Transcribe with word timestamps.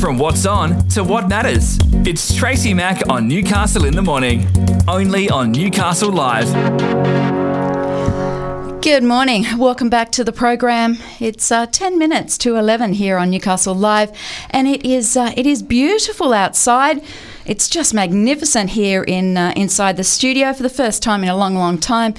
From 0.00 0.18
what's 0.18 0.44
on 0.46 0.86
to 0.88 1.02
what 1.02 1.28
matters. 1.28 1.78
It's 2.06 2.34
Tracy 2.34 2.74
Mack 2.74 3.08
on 3.08 3.26
Newcastle 3.26 3.86
in 3.86 3.94
the 3.96 4.02
Morning. 4.02 4.46
Only 4.86 5.30
on 5.30 5.52
Newcastle 5.52 6.12
Live. 6.12 6.46
Good 8.82 9.02
morning. 9.02 9.46
Welcome 9.56 9.88
back 9.88 10.12
to 10.12 10.22
the 10.22 10.32
program. 10.32 10.98
It's 11.18 11.50
uh, 11.50 11.66
10 11.66 11.98
minutes 11.98 12.36
to 12.38 12.56
11 12.56 12.92
here 12.92 13.16
on 13.16 13.30
Newcastle 13.30 13.74
Live, 13.74 14.16
and 14.50 14.68
it 14.68 14.84
is 14.84 15.16
uh, 15.16 15.32
it 15.36 15.46
is 15.46 15.62
beautiful 15.62 16.32
outside. 16.32 17.02
It's 17.46 17.68
just 17.68 17.94
magnificent 17.94 18.70
here 18.70 19.02
in 19.02 19.36
uh, 19.36 19.54
inside 19.56 19.96
the 19.96 20.04
studio 20.04 20.52
for 20.52 20.62
the 20.62 20.68
first 20.68 21.02
time 21.02 21.22
in 21.22 21.28
a 21.28 21.36
long, 21.36 21.56
long 21.56 21.78
time. 21.78 22.14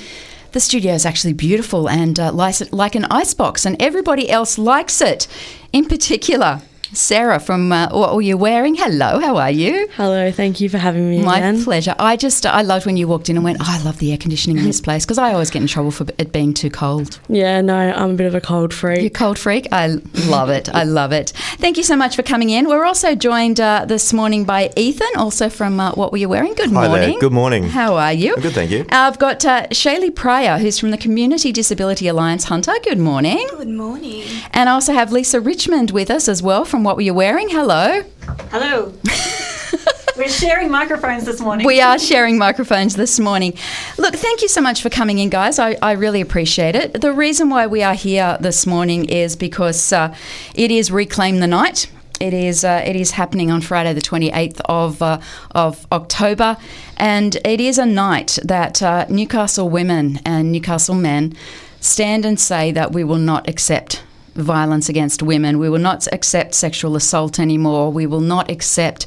The 0.52 0.60
studio 0.60 0.94
is 0.94 1.06
actually 1.06 1.34
beautiful 1.34 1.88
and 1.88 2.20
uh, 2.20 2.32
like, 2.32 2.56
like 2.74 2.96
an 2.96 3.06
icebox, 3.06 3.66
and 3.66 3.80
everybody 3.82 4.30
else 4.30 4.58
likes 4.58 5.00
it. 5.00 5.28
In 5.72 5.86
particular, 5.86 6.62
Sarah 6.94 7.40
from 7.40 7.72
uh, 7.72 7.90
What 7.92 8.16
Were 8.16 8.22
You 8.22 8.38
Wearing? 8.38 8.76
Hello, 8.76 9.20
how 9.20 9.36
are 9.38 9.52
you? 9.52 9.88
Hello, 9.96 10.32
thank 10.32 10.62
you 10.62 10.70
for 10.70 10.78
having 10.78 11.10
me 11.10 11.22
My 11.22 11.38
again. 11.38 11.64
pleasure. 11.64 11.94
I 12.00 12.16
just, 12.16 12.46
I 12.46 12.62
loved 12.62 12.86
when 12.86 12.96
you 12.98 13.08
walked 13.08 13.30
in 13.30 13.36
and 13.36 13.44
went, 13.44 13.58
oh, 13.60 13.66
I 13.68 13.82
love 13.84 14.00
the 14.00 14.12
air 14.12 14.18
conditioning 14.18 14.58
in 14.58 14.64
this 14.66 14.80
place 14.88 15.06
because 15.06 15.18
I 15.18 15.34
always 15.34 15.50
get 15.50 15.62
in 15.62 15.68
trouble 15.68 15.92
for 15.92 16.06
it 16.18 16.32
being 16.32 16.54
too 16.54 16.70
cold. 16.70 17.20
Yeah, 17.28 17.62
no, 17.62 17.76
I'm 17.76 18.12
a 18.12 18.14
bit 18.14 18.26
of 18.26 18.36
a 18.36 18.42
cold 18.42 18.74
freak. 18.74 19.02
You 19.02 19.10
cold 19.10 19.38
freak? 19.38 19.68
I 19.72 19.88
love 20.28 20.50
it. 20.50 20.70
I 20.74 20.84
love 20.84 21.12
it. 21.12 21.32
Thank 21.58 21.78
you 21.78 21.84
so 21.84 21.96
much 21.96 22.16
for 22.16 22.24
coming 22.24 22.50
in. 22.52 22.68
We're 22.68 22.86
also 22.86 23.16
joined 23.16 23.60
uh, 23.60 23.86
this 23.86 24.14
morning 24.14 24.46
by 24.46 24.72
Ethan, 24.78 25.08
also 25.18 25.50
from 25.50 25.80
uh, 25.80 25.92
What 25.94 26.12
Were 26.12 26.18
You 26.18 26.30
Wearing? 26.30 26.54
Good 26.54 26.72
Hi 26.72 26.88
morning. 26.88 27.12
there. 27.12 27.20
Good 27.20 27.34
morning. 27.34 27.64
How 27.66 27.96
are 27.96 28.14
you? 28.14 28.36
I'm 28.36 28.42
good, 28.42 28.54
thank 28.54 28.72
you. 28.72 28.86
I've 28.90 29.20
got 29.20 29.44
uh, 29.46 29.68
Shaylie 29.68 30.16
Pryor, 30.16 30.58
who's 30.58 30.80
from 30.80 30.92
the 30.92 30.98
Community 30.98 31.52
Disability 31.52 32.08
Alliance 32.08 32.46
Hunter. 32.46 32.74
Good 32.84 33.00
morning. 33.00 33.46
Good 33.52 33.68
morning. 33.68 34.24
And 34.52 34.70
I 34.70 34.72
also 34.74 34.94
have 34.94 35.12
Lisa 35.12 35.42
Richmond 35.42 35.92
with 35.92 36.10
us 36.10 36.28
as 36.30 36.42
well 36.42 36.64
from 36.66 36.77
What 36.84 36.96
Were 36.96 37.02
You 37.02 37.14
Wearing? 37.14 37.50
Hello. 37.50 38.04
Hello. 38.52 38.94
We're 40.18 40.30
sharing 40.30 40.72
microphones 40.72 41.26
this 41.26 41.40
morning. 41.40 41.66
We 41.66 41.80
are 41.80 42.00
sharing 42.00 42.40
microphones 42.40 42.96
this 42.96 43.20
morning. 43.20 43.54
Look, 44.00 44.16
thank 44.16 44.42
you 44.42 44.48
so 44.48 44.62
much 44.62 44.82
for 44.82 44.90
coming 44.90 45.20
in, 45.20 45.30
guys. 45.30 45.60
I, 45.60 45.78
I 45.82 45.92
really 45.92 46.22
appreciate 46.22 46.76
it. 46.76 47.02
The 47.02 47.14
reason 47.14 47.50
why 47.50 47.68
we 47.68 47.84
are 47.84 47.94
here 47.94 48.36
this 48.42 48.66
morning 48.66 49.06
is 49.06 49.36
because 49.36 49.94
uh, 49.94 50.16
it 50.56 50.72
is 50.72 50.92
Reclaim 50.92 51.40
the 51.40 51.48
Night. 51.48 51.92
It 52.20 52.34
is 52.34 52.64
uh, 52.64 52.84
it 52.84 52.96
is 52.96 53.12
happening 53.12 53.52
on 53.52 53.62
Friday, 53.62 53.94
the 53.94 54.02
twenty 54.02 54.32
eighth 54.32 54.60
of 54.66 55.04
uh, 55.04 55.20
of 55.52 55.86
October, 55.92 56.58
and 56.98 57.36
it 57.46 57.62
is 57.62 57.78
a 57.78 57.86
night 57.86 58.40
that 58.44 58.82
uh, 58.82 59.06
Newcastle 59.08 59.70
women 59.70 60.20
and 60.26 60.52
Newcastle 60.52 60.96
men 60.96 61.36
stand 61.80 62.26
and 62.26 62.40
say 62.40 62.72
that 62.72 62.92
we 62.92 63.04
will 63.04 63.20
not 63.20 63.48
accept 63.48 64.02
violence 64.38 64.90
against 64.90 65.22
women. 65.22 65.60
We 65.60 65.70
will 65.70 65.80
not 65.80 66.08
accept 66.12 66.54
sexual 66.56 66.96
assault 66.96 67.40
anymore. 67.40 67.92
We 67.92 68.06
will 68.06 68.22
not 68.22 68.50
accept 68.50 69.06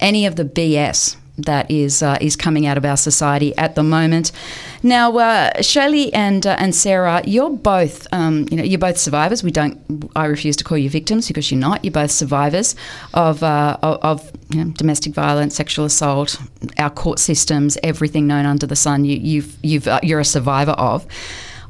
any 0.00 0.26
of 0.26 0.36
the 0.36 0.44
BS 0.44 1.16
that 1.38 1.70
is 1.70 2.02
uh, 2.02 2.18
is 2.20 2.36
coming 2.36 2.66
out 2.66 2.76
of 2.76 2.84
our 2.84 2.96
society 2.96 3.56
at 3.56 3.74
the 3.74 3.82
moment. 3.82 4.32
Now, 4.82 5.16
uh, 5.16 5.52
Shaylie 5.58 6.10
and 6.12 6.46
uh, 6.46 6.56
and 6.58 6.74
Sarah, 6.74 7.22
you're 7.24 7.50
both 7.50 8.06
um, 8.12 8.46
you 8.50 8.56
know 8.56 8.62
you're 8.62 8.78
both 8.78 8.98
survivors. 8.98 9.42
We 9.42 9.50
don't. 9.50 10.10
I 10.14 10.26
refuse 10.26 10.56
to 10.56 10.64
call 10.64 10.78
you 10.78 10.90
victims 10.90 11.28
because 11.28 11.50
you're 11.50 11.60
not. 11.60 11.84
You're 11.84 11.92
both 11.92 12.10
survivors 12.10 12.74
of 13.14 13.42
uh, 13.42 13.78
of, 13.82 13.98
of 14.02 14.32
you 14.50 14.64
know, 14.64 14.70
domestic 14.72 15.14
violence, 15.14 15.54
sexual 15.54 15.84
assault, 15.84 16.38
our 16.78 16.90
court 16.90 17.18
systems, 17.18 17.78
everything 17.82 18.26
known 18.26 18.44
under 18.44 18.66
the 18.66 18.76
sun. 18.76 19.04
You, 19.04 19.16
you've 19.16 19.56
you've 19.62 19.88
uh, 19.88 20.00
you're 20.02 20.20
a 20.20 20.24
survivor 20.24 20.72
of. 20.72 21.06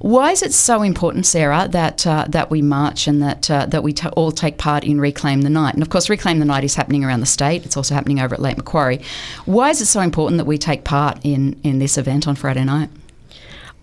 Why 0.03 0.33
is 0.33 0.43
it 0.43 0.53
so 0.53 0.83
important, 0.83 1.27
Sarah, 1.27 1.69
that 1.71 2.05
uh, 2.09 2.27
that 2.29 2.51
we 2.51 2.61
march 2.61 3.07
and 3.07 3.23
that 3.23 3.49
uh, 3.49 3.67
that 3.67 3.85
we 3.85 3.93
t- 3.93 4.09
all 4.09 4.33
take 4.33 4.59
part 4.59 4.83
in 4.83 5.01
Reclaim 5.01 5.43
the 5.43 5.49
Night? 5.49 5.75
And 5.75 5.83
of 5.83 5.91
course, 5.91 6.11
Reclaim 6.11 6.41
the 6.41 6.45
Night 6.45 6.65
is 6.65 6.75
happening 6.75 7.05
around 7.05 7.21
the 7.21 7.27
state. 7.27 7.65
It's 7.65 7.77
also 7.77 7.95
happening 7.95 8.19
over 8.19 8.35
at 8.35 8.41
Lake 8.41 8.57
Macquarie. 8.57 9.01
Why 9.45 9.71
is 9.71 9.81
it 9.81 9.87
so 9.87 10.01
important 10.01 10.39
that 10.39 10.45
we 10.45 10.59
take 10.59 10.83
part 10.83 11.21
in 11.23 11.57
in 11.63 11.79
this 11.79 11.97
event 11.97 12.27
on 12.27 12.35
Friday 12.35 12.65
night? 12.65 12.91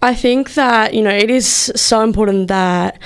I 0.02 0.14
think 0.14 0.56
that, 0.56 0.94
you 0.94 1.02
know, 1.02 1.09
it 1.09 1.31
is 1.31 1.72
so 1.75 2.02
important 2.02 2.50
that 2.50 3.00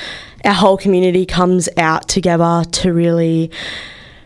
our 0.44 0.54
whole 0.54 0.78
community 0.78 1.28
comes 1.28 1.70
out 1.78 2.08
together 2.08 2.64
to 2.72 2.94
really 2.94 3.52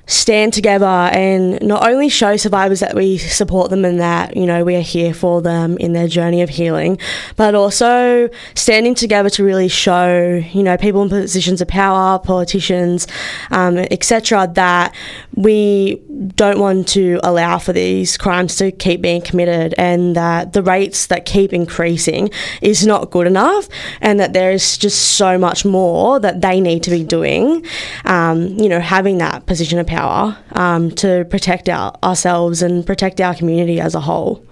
stand 0.08 0.54
together 0.54 0.86
and 0.86 1.62
not 1.62 1.86
only 1.86 2.08
show 2.08 2.38
survivors 2.38 2.80
that 2.80 2.96
we 2.96 3.18
support 3.18 3.70
them 3.70 3.84
and 3.84 4.00
that 4.00 4.38
you 4.38 4.46
know 4.46 4.64
we 4.64 4.74
are 4.74 4.82
here 4.82 5.14
for 5.14 5.42
them 5.42 5.78
in 5.80 5.92
their 5.92 6.08
journey 6.08 6.42
of 6.42 6.48
healing 6.48 6.98
but 7.36 7.54
also 7.54 8.30
standing 8.56 8.96
together 8.96 9.30
to 9.30 9.44
really 9.44 9.68
show 9.68 10.42
you 10.54 10.64
know 10.64 10.78
people 10.78 11.04
in 11.04 11.10
positions 11.10 11.60
of 11.60 11.68
power 11.68 12.18
politicians 12.20 13.06
um, 13.52 13.78
etc 13.78 14.50
that 14.54 14.96
we 15.36 16.02
don't 16.36 16.58
want 16.58 16.88
to 16.88 17.20
allow 17.22 17.58
for 17.58 17.74
these 17.74 18.18
crimes 18.18 18.56
to 18.56 18.72
keep 18.72 19.02
being 19.02 19.22
committed 19.22 19.76
and 19.78 20.16
that 20.16 20.54
the 20.54 20.64
rates 20.64 21.08
that 21.08 21.26
keep 21.26 21.52
increasing 21.52 22.30
is 22.62 22.88
not 22.88 23.12
good 23.12 23.28
enough 23.28 23.68
and 24.00 24.22
that 24.22 24.32
there 24.32 24.52
is 24.52 24.78
just 24.78 25.18
so 25.18 25.38
much 25.38 25.66
more 25.66 26.18
that 26.18 26.40
they 26.40 26.62
need 26.62 26.82
to 26.82 26.90
be 26.90 27.04
doing 27.04 27.66
um, 28.06 28.48
you 28.58 28.70
know 28.70 28.80
having 28.80 29.18
that 29.18 29.46
position 29.46 29.78
of 29.80 29.86
power 29.86 29.97
um, 29.98 30.92
to 30.92 31.26
protect 31.26 31.70
our, 31.70 31.98
ourselves 32.04 32.62
and 32.62 32.86
protect 32.86 33.20
our 33.22 33.36
community 33.36 33.80
as 33.80 33.96
a 33.96 34.02
whole. 34.02 34.46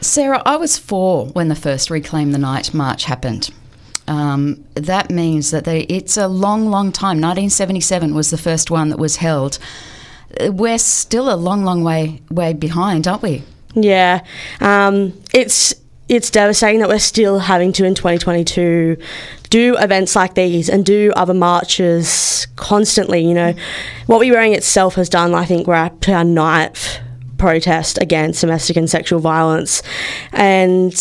Sarah, 0.00 0.42
I 0.44 0.56
was 0.56 0.78
four 0.78 1.26
when 1.26 1.48
the 1.48 1.54
first 1.54 1.90
Reclaim 1.90 2.32
the 2.32 2.38
Night 2.38 2.74
march 2.74 3.04
happened. 3.04 3.50
Um, 4.08 4.64
that 4.74 5.10
means 5.10 5.52
that 5.52 5.64
they, 5.64 5.82
it's 5.82 6.16
a 6.16 6.26
long, 6.26 6.66
long 6.66 6.90
time. 6.90 7.20
1977 7.20 8.14
was 8.14 8.30
the 8.30 8.38
first 8.38 8.70
one 8.70 8.88
that 8.88 8.98
was 8.98 9.16
held. 9.16 9.58
We're 10.40 10.78
still 10.78 11.32
a 11.32 11.36
long, 11.36 11.64
long 11.64 11.84
way 11.84 12.20
way 12.30 12.52
behind, 12.52 13.06
aren't 13.06 13.22
we? 13.22 13.42
Yeah, 13.74 14.24
um, 14.60 15.12
it's 15.32 15.74
it's 16.08 16.30
devastating 16.30 16.80
that 16.80 16.88
we're 16.88 16.98
still 16.98 17.38
having 17.38 17.72
to 17.72 17.84
in 17.84 17.94
2022 17.94 18.96
do 19.50 19.76
events 19.78 20.16
like 20.16 20.34
these 20.34 20.68
and 20.68 20.84
do 20.84 21.12
other 21.14 21.34
marches 21.34 22.46
constantly. 22.56 23.24
You 23.26 23.34
know, 23.34 23.54
what 24.06 24.18
we're 24.18 24.32
wearing 24.32 24.54
itself 24.54 24.94
has 24.96 25.08
done. 25.08 25.34
I 25.34 25.44
think 25.44 25.66
we're 25.66 25.74
up 25.74 26.00
to 26.02 26.12
our 26.12 26.24
ninth 26.24 26.98
protest 27.38 27.98
against 28.00 28.40
domestic 28.40 28.76
and 28.76 28.88
sexual 28.88 29.18
violence, 29.18 29.82
and 30.32 30.92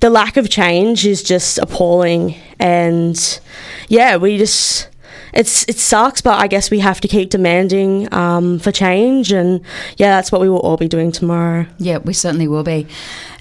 the 0.00 0.10
lack 0.10 0.36
of 0.36 0.48
change 0.48 1.06
is 1.06 1.22
just 1.22 1.58
appalling. 1.58 2.34
And 2.58 3.40
yeah, 3.88 4.16
we 4.16 4.38
just 4.38 4.88
it's 5.34 5.64
it 5.68 5.78
sucks, 5.78 6.20
but 6.20 6.40
I 6.40 6.46
guess 6.46 6.70
we 6.70 6.78
have 6.80 7.00
to 7.00 7.08
keep 7.08 7.30
demanding 7.30 8.12
um, 8.14 8.58
for 8.58 8.70
change, 8.72 9.32
and 9.32 9.60
yeah, 9.96 10.16
that's 10.16 10.30
what 10.30 10.40
we 10.40 10.48
will 10.48 10.60
all 10.60 10.76
be 10.76 10.88
doing 10.88 11.12
tomorrow. 11.12 11.66
Yeah, 11.78 11.98
we 11.98 12.12
certainly 12.12 12.48
will 12.48 12.64
be. 12.64 12.86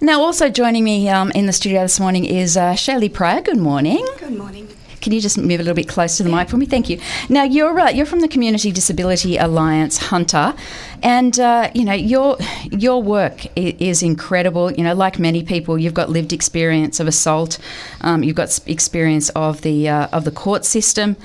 Now, 0.02 0.22
also 0.22 0.50
joining 0.50 0.84
me 0.84 1.08
um, 1.10 1.32
in 1.32 1.46
the 1.46 1.54
studio 1.54 1.82
this 1.82 2.00
morning 2.00 2.26
is 2.26 2.58
uh, 2.58 2.74
Shaylie 2.74 3.14
Pryor. 3.14 3.42
Good 3.42 3.58
morning. 3.58 4.06
Good 4.18 4.38
morning. 4.38 4.68
Can 5.02 5.12
you 5.12 5.20
just 5.20 5.38
move 5.38 5.60
a 5.60 5.64
little 5.64 5.74
bit 5.74 5.90
closer 5.90 6.18
to 6.18 6.24
the 6.24 6.30
mic 6.30 6.48
for 6.48 6.56
me? 6.56 6.66
Thank 6.66 6.90
you. 6.90 6.98
Now 7.28 7.44
you're 7.44 7.78
uh, 7.78 7.90
you're 7.90 8.06
from 8.06 8.22
the 8.22 8.28
Community 8.30 8.72
Disability 8.72 9.36
Alliance 9.36 9.98
Hunter, 9.98 10.56
and 11.04 11.38
uh, 11.40 11.70
you 11.76 11.84
know 11.84 11.94
your 11.94 12.38
your 12.72 13.04
work 13.04 13.46
is, 13.58 13.76
is, 13.80 14.04
incredible. 14.04 14.72
You 14.72 14.84
know, 14.84 14.96
like 14.96 15.20
many 15.20 15.44
people, 15.44 15.78
you've 15.78 15.94
got 15.94 16.10
lived 16.10 16.32
experience 16.32 17.02
of 17.02 17.08
assault, 17.08 17.60
um, 18.02 18.24
you've 18.24 18.38
got 18.38 18.58
experience 18.66 19.28
of 19.32 19.62
the 19.62 19.90
uh, 19.90 20.08
of 20.14 20.24
the 20.24 20.32
court 20.32 20.64
system. 20.64 21.18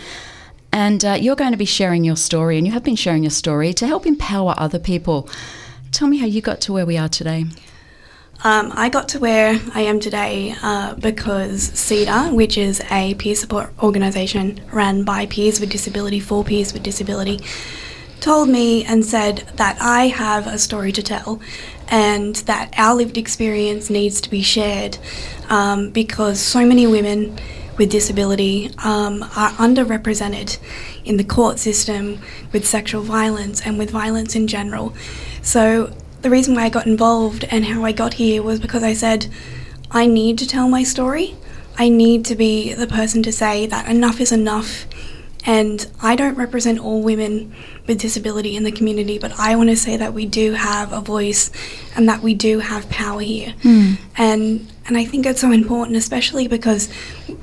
And 0.78 1.04
uh, 1.04 1.14
you're 1.20 1.34
going 1.34 1.50
to 1.50 1.58
be 1.58 1.64
sharing 1.64 2.04
your 2.04 2.14
story, 2.14 2.56
and 2.56 2.64
you 2.64 2.72
have 2.72 2.84
been 2.84 2.94
sharing 2.94 3.24
your 3.24 3.32
story 3.32 3.74
to 3.74 3.84
help 3.84 4.06
empower 4.06 4.54
other 4.56 4.78
people. 4.78 5.28
Tell 5.90 6.06
me 6.06 6.18
how 6.18 6.26
you 6.26 6.40
got 6.40 6.60
to 6.60 6.72
where 6.72 6.86
we 6.86 6.96
are 6.96 7.08
today. 7.08 7.46
Um, 8.44 8.70
I 8.72 8.88
got 8.88 9.08
to 9.08 9.18
where 9.18 9.60
I 9.74 9.80
am 9.80 9.98
today 9.98 10.54
uh, 10.62 10.94
because 10.94 11.70
CDAH, 11.70 12.32
which 12.32 12.56
is 12.56 12.80
a 12.92 13.14
peer 13.14 13.34
support 13.34 13.72
organisation 13.82 14.60
run 14.70 15.02
by 15.02 15.26
peers 15.26 15.58
with 15.58 15.70
disability 15.70 16.20
for 16.20 16.44
peers 16.44 16.72
with 16.72 16.84
disability, 16.84 17.40
told 18.20 18.48
me 18.48 18.84
and 18.84 19.04
said 19.04 19.38
that 19.56 19.78
I 19.81 20.06
have 20.06 20.46
a 20.46 20.58
story 20.58 20.92
to 20.92 21.02
tell 21.02 21.40
and 21.88 22.36
that 22.46 22.72
our 22.78 22.94
lived 22.94 23.19
experience 23.19 23.90
needs 23.90 24.20
to 24.20 24.31
be 24.31 24.42
shared 24.42 24.96
um, 25.48 25.90
because 25.90 26.38
so 26.38 26.64
many 26.64 26.86
women 26.86 27.36
with 27.78 27.90
disability 27.90 28.70
um, 28.84 29.22
are 29.22 29.50
underrepresented 29.52 30.58
in 31.04 31.16
the 31.16 31.25
court 31.25 31.58
system 31.58 32.20
with 32.52 32.66
sexual 32.66 33.02
violence 33.02 33.64
and 33.64 33.78
with 33.78 33.90
violence 33.90 34.34
in 34.34 34.46
general. 34.46 34.94
So, 35.42 35.94
the 36.20 36.30
reason 36.30 36.56
why 36.56 36.64
I 36.64 36.69
got 36.69 36.86
involved 36.86 37.44
and 37.44 37.64
how 37.64 37.84
I 37.84 37.92
got 37.92 38.14
here 38.14 38.42
was 38.42 38.58
because 38.58 38.82
I 38.82 38.92
said, 38.92 39.28
I 39.90 40.06
need 40.06 40.36
to 40.38 40.46
tell 40.48 40.69
my 40.69 40.82
story. 40.82 41.36
I 41.78 41.88
need 41.88 42.25
to 42.25 42.34
be 42.34 42.75
the 42.75 42.88
person 42.88 43.22
to 43.22 43.32
say 43.32 43.66
that 43.66 43.88
enough 43.88 44.20
is 44.20 44.32
enough. 44.32 44.84
And 45.48 45.86
I 46.02 46.14
don't 46.14 46.34
represent 46.34 46.78
all 46.78 47.02
women 47.02 47.54
with 47.86 47.98
disability 47.98 48.54
in 48.54 48.64
the 48.64 48.70
community, 48.70 49.18
but 49.18 49.32
I 49.38 49.56
want 49.56 49.70
to 49.70 49.76
say 49.76 49.96
that 49.96 50.12
we 50.12 50.26
do 50.26 50.52
have 50.52 50.92
a 50.92 51.00
voice 51.00 51.50
and 51.96 52.06
that 52.06 52.20
we 52.20 52.34
do 52.34 52.58
have 52.58 52.90
power 52.90 53.20
here. 53.22 53.54
Mm. 53.62 53.96
And 54.18 54.70
and 54.86 54.98
I 54.98 55.06
think 55.06 55.24
it's 55.24 55.40
so 55.40 55.50
important, 55.50 55.96
especially 55.96 56.48
because 56.48 56.90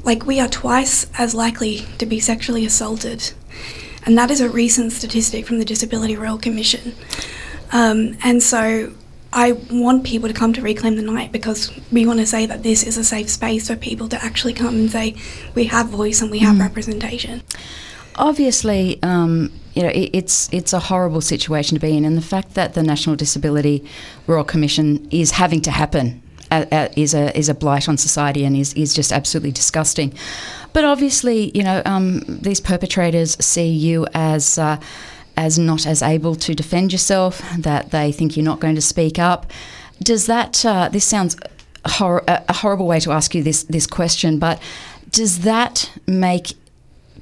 like 0.03 0.27
we 0.27 0.39
are 0.39 0.47
twice 0.47 1.07
as 1.17 1.33
likely 1.33 1.87
to 1.97 2.05
be 2.05 2.19
sexually 2.19 2.63
assaulted. 2.63 3.33
and 4.05 4.15
that 4.19 4.29
is 4.29 4.39
a 4.39 4.49
recent 4.49 4.91
statistic 4.91 5.47
from 5.47 5.57
the 5.57 5.65
Disability 5.65 6.15
Royal 6.15 6.37
Commission. 6.37 6.93
Um, 7.71 8.17
and 8.23 8.43
so 8.43 8.93
I 9.33 9.53
want 9.71 10.03
people 10.03 10.29
to 10.29 10.35
come 10.35 10.53
to 10.53 10.61
Reclaim 10.61 10.95
the 10.95 11.01
Night 11.01 11.31
because 11.31 11.71
we 11.91 12.05
want 12.05 12.19
to 12.19 12.27
say 12.27 12.45
that 12.45 12.61
this 12.61 12.83
is 12.83 12.97
a 12.97 13.03
safe 13.03 13.29
space 13.29 13.67
for 13.67 13.75
people 13.75 14.07
to 14.09 14.23
actually 14.23 14.53
come 14.53 14.75
and 14.75 14.91
say 14.91 15.15
we 15.55 15.63
have 15.65 15.87
voice 15.87 16.21
and 16.21 16.29
we 16.29 16.39
have 16.39 16.59
representation. 16.59 17.41
Obviously, 18.17 19.01
um, 19.03 19.51
you 19.73 19.83
know, 19.83 19.89
it, 19.89 20.09
it's 20.13 20.51
it's 20.53 20.73
a 20.73 20.79
horrible 20.79 21.21
situation 21.21 21.75
to 21.75 21.81
be 21.81 21.95
in, 21.97 22.05
and 22.05 22.17
the 22.17 22.21
fact 22.21 22.53
that 22.53 22.73
the 22.73 22.83
National 22.83 23.15
Disability 23.15 23.83
Royal 24.27 24.43
Commission 24.43 25.07
is 25.11 25.31
having 25.31 25.61
to 25.61 25.71
happen 25.71 26.21
uh, 26.51 26.65
uh, 26.71 26.87
is 26.95 27.13
a 27.13 27.37
is 27.37 27.49
a 27.49 27.53
blight 27.53 27.89
on 27.89 27.97
society 27.97 28.45
and 28.45 28.55
is, 28.55 28.73
is 28.73 28.93
just 28.93 29.11
absolutely 29.11 29.51
disgusting. 29.51 30.13
But 30.73 30.85
obviously, 30.85 31.51
you 31.53 31.63
know, 31.63 31.81
um, 31.85 32.21
these 32.27 32.61
perpetrators 32.61 33.35
see 33.43 33.69
you 33.69 34.07
as 34.13 34.57
uh, 34.57 34.79
as 35.35 35.59
not 35.59 35.85
as 35.85 36.01
able 36.01 36.35
to 36.35 36.55
defend 36.55 36.91
yourself. 36.91 37.41
That 37.57 37.91
they 37.91 38.11
think 38.11 38.37
you're 38.37 38.45
not 38.45 38.59
going 38.59 38.75
to 38.75 38.81
speak 38.81 39.19
up. 39.19 39.51
Does 40.01 40.25
that? 40.27 40.65
Uh, 40.65 40.89
this 40.89 41.05
sounds 41.05 41.35
hor- 41.85 42.23
a 42.27 42.53
horrible 42.53 42.87
way 42.87 42.99
to 43.01 43.11
ask 43.11 43.35
you 43.35 43.43
this 43.43 43.63
this 43.63 43.87
question, 43.87 44.39
but 44.39 44.61
does 45.09 45.39
that 45.39 45.91
make 46.07 46.53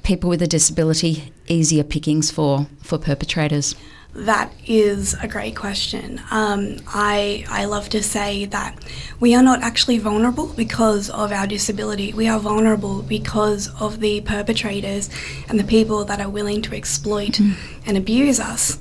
people 0.04 0.30
with 0.30 0.42
a 0.42 0.46
disability 0.46 1.32
easier 1.48 1.82
pickings 1.82 2.30
for 2.30 2.68
for 2.82 2.98
perpetrators? 2.98 3.74
That 4.14 4.52
is 4.64 5.14
a 5.14 5.26
great 5.26 5.56
question. 5.56 6.20
Um, 6.30 6.76
I, 6.86 7.44
I 7.48 7.64
love 7.64 7.88
to 7.88 8.00
say 8.00 8.44
that 8.44 8.78
we 9.18 9.34
are 9.34 9.42
not 9.42 9.62
actually 9.62 9.98
vulnerable 9.98 10.46
because 10.46 11.10
of 11.10 11.32
our 11.32 11.48
disability. 11.48 12.12
We 12.12 12.28
are 12.28 12.38
vulnerable 12.38 13.02
because 13.02 13.68
of 13.80 13.98
the 13.98 14.20
perpetrators 14.20 15.10
and 15.48 15.58
the 15.58 15.64
people 15.64 16.04
that 16.04 16.20
are 16.20 16.28
willing 16.28 16.62
to 16.62 16.76
exploit 16.76 17.32
mm. 17.32 17.56
and 17.86 17.96
abuse 17.96 18.38
us. 18.38 18.78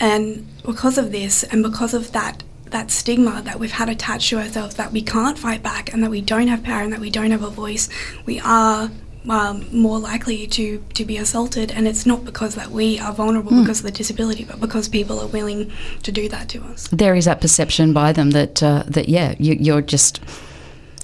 And 0.00 0.48
because 0.64 0.98
of 0.98 1.12
this, 1.12 1.44
and 1.44 1.62
because 1.62 1.94
of 1.94 2.10
that 2.10 2.42
that 2.72 2.90
stigma 2.90 3.42
that 3.44 3.60
we've 3.60 3.72
had 3.72 3.90
attached 3.90 4.30
to 4.30 4.38
ourselves 4.38 4.76
that 4.76 4.90
we 4.92 5.02
can't 5.02 5.38
fight 5.38 5.62
back 5.62 5.92
and 5.92 6.02
that 6.02 6.10
we 6.10 6.22
don't 6.22 6.48
have 6.48 6.62
power 6.62 6.80
and 6.80 6.90
that 6.90 7.00
we 7.00 7.10
don't 7.10 7.30
have 7.30 7.42
a 7.42 7.50
voice, 7.50 7.88
we 8.24 8.40
are 8.40 8.90
um, 9.28 9.64
more 9.72 9.98
likely 9.98 10.46
to, 10.48 10.84
to 10.94 11.04
be 11.04 11.16
assaulted, 11.16 11.70
and 11.70 11.86
it's 11.86 12.04
not 12.04 12.24
because 12.24 12.54
that 12.54 12.70
we 12.70 12.98
are 12.98 13.12
vulnerable 13.12 13.52
mm. 13.52 13.62
because 13.62 13.80
of 13.80 13.84
the 13.84 13.92
disability, 13.92 14.44
but 14.44 14.60
because 14.60 14.88
people 14.88 15.20
are 15.20 15.28
willing 15.28 15.70
to 16.02 16.12
do 16.12 16.28
that 16.28 16.48
to 16.50 16.62
us. 16.64 16.88
There 16.88 17.14
is 17.14 17.26
that 17.26 17.40
perception 17.40 17.92
by 17.92 18.12
them 18.12 18.30
that 18.30 18.62
uh, 18.62 18.84
that 18.86 19.08
yeah, 19.08 19.34
you, 19.38 19.54
you're 19.54 19.82
just 19.82 20.20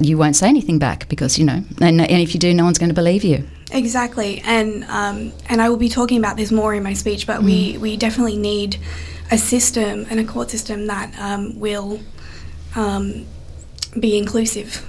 you 0.00 0.16
won't 0.16 0.36
say 0.36 0.48
anything 0.48 0.78
back 0.78 1.08
because 1.08 1.38
you 1.38 1.44
know, 1.44 1.64
and, 1.80 2.00
and 2.00 2.22
if 2.22 2.34
you 2.34 2.40
do, 2.40 2.52
no 2.54 2.64
one's 2.64 2.78
going 2.78 2.90
to 2.90 2.94
believe 2.94 3.24
you. 3.24 3.46
Exactly, 3.70 4.40
and 4.44 4.84
um, 4.84 5.32
and 5.48 5.60
I 5.60 5.68
will 5.68 5.76
be 5.76 5.88
talking 5.88 6.18
about 6.18 6.36
this 6.36 6.50
more 6.50 6.74
in 6.74 6.82
my 6.82 6.94
speech, 6.94 7.26
but 7.26 7.40
mm. 7.40 7.44
we 7.44 7.78
we 7.78 7.96
definitely 7.96 8.36
need 8.36 8.78
a 9.30 9.38
system 9.38 10.06
and 10.10 10.18
a 10.18 10.24
court 10.24 10.50
system 10.50 10.86
that 10.86 11.16
um, 11.18 11.58
will 11.60 12.00
um, 12.74 13.26
be 13.98 14.16
inclusive. 14.16 14.84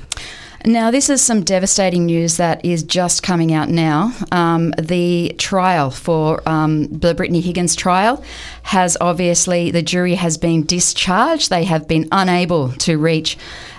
Now, 0.65 0.91
this 0.91 1.09
is 1.09 1.21
some 1.21 1.44
devastating 1.44 2.06
news 2.06 2.35
that 2.35 2.63
is 2.65 2.83
just 2.83 3.23
coming 3.23 3.53
out 3.53 3.69
now. 3.69 4.11
Um, 4.31 4.71
the 4.71 5.33
trial 5.38 5.89
for 5.89 6.47
um, 6.47 6.88
the 6.88 7.15
Brittany 7.15 7.39
Higgins 7.39 7.77
trial 7.77 8.21
has 8.63 8.97
obviously, 9.00 9.71
the 9.71 9.81
jury 9.81 10.15
has 10.15 10.38
been 10.38 10.65
discharged. 10.65 11.50
They 11.50 11.63
have 11.63 11.88
been 11.88 12.09
unable 12.11 12.73
to 12.73 12.97
reach 12.97 13.38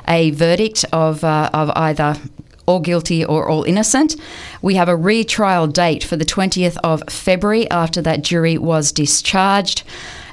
a 0.09 0.31
verdict 0.31 0.87
of, 0.91 1.23
uh, 1.23 1.51
of 1.53 1.71
either 1.77 2.17
all 2.65 2.81
guilty 2.81 3.25
or 3.25 3.47
all 3.47 3.65
innocent. 3.65 4.17
We 4.63 4.77
have 4.77 4.89
a 4.89 4.97
retrial 4.97 5.67
date 5.67 6.03
for 6.03 6.17
the 6.17 6.25
20th 6.25 6.79
of 6.83 7.03
February 7.11 7.71
after 7.71 8.01
that 8.03 8.23
jury 8.23 8.57
was 8.57 8.91
discharged. 8.91 9.83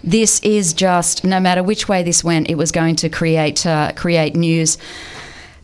This 0.04 0.40
is 0.42 0.74
just, 0.74 1.26
no 1.26 1.42
matter 1.42 1.62
which 1.62 1.90
way 1.90 2.04
this 2.04 2.24
went, 2.24 2.50
it 2.50 2.56
was 2.56 2.72
going 2.72 2.96
to 2.98 3.10
create 3.10 3.66
uh, 3.66 3.92
create 3.96 4.36
news. 4.36 4.78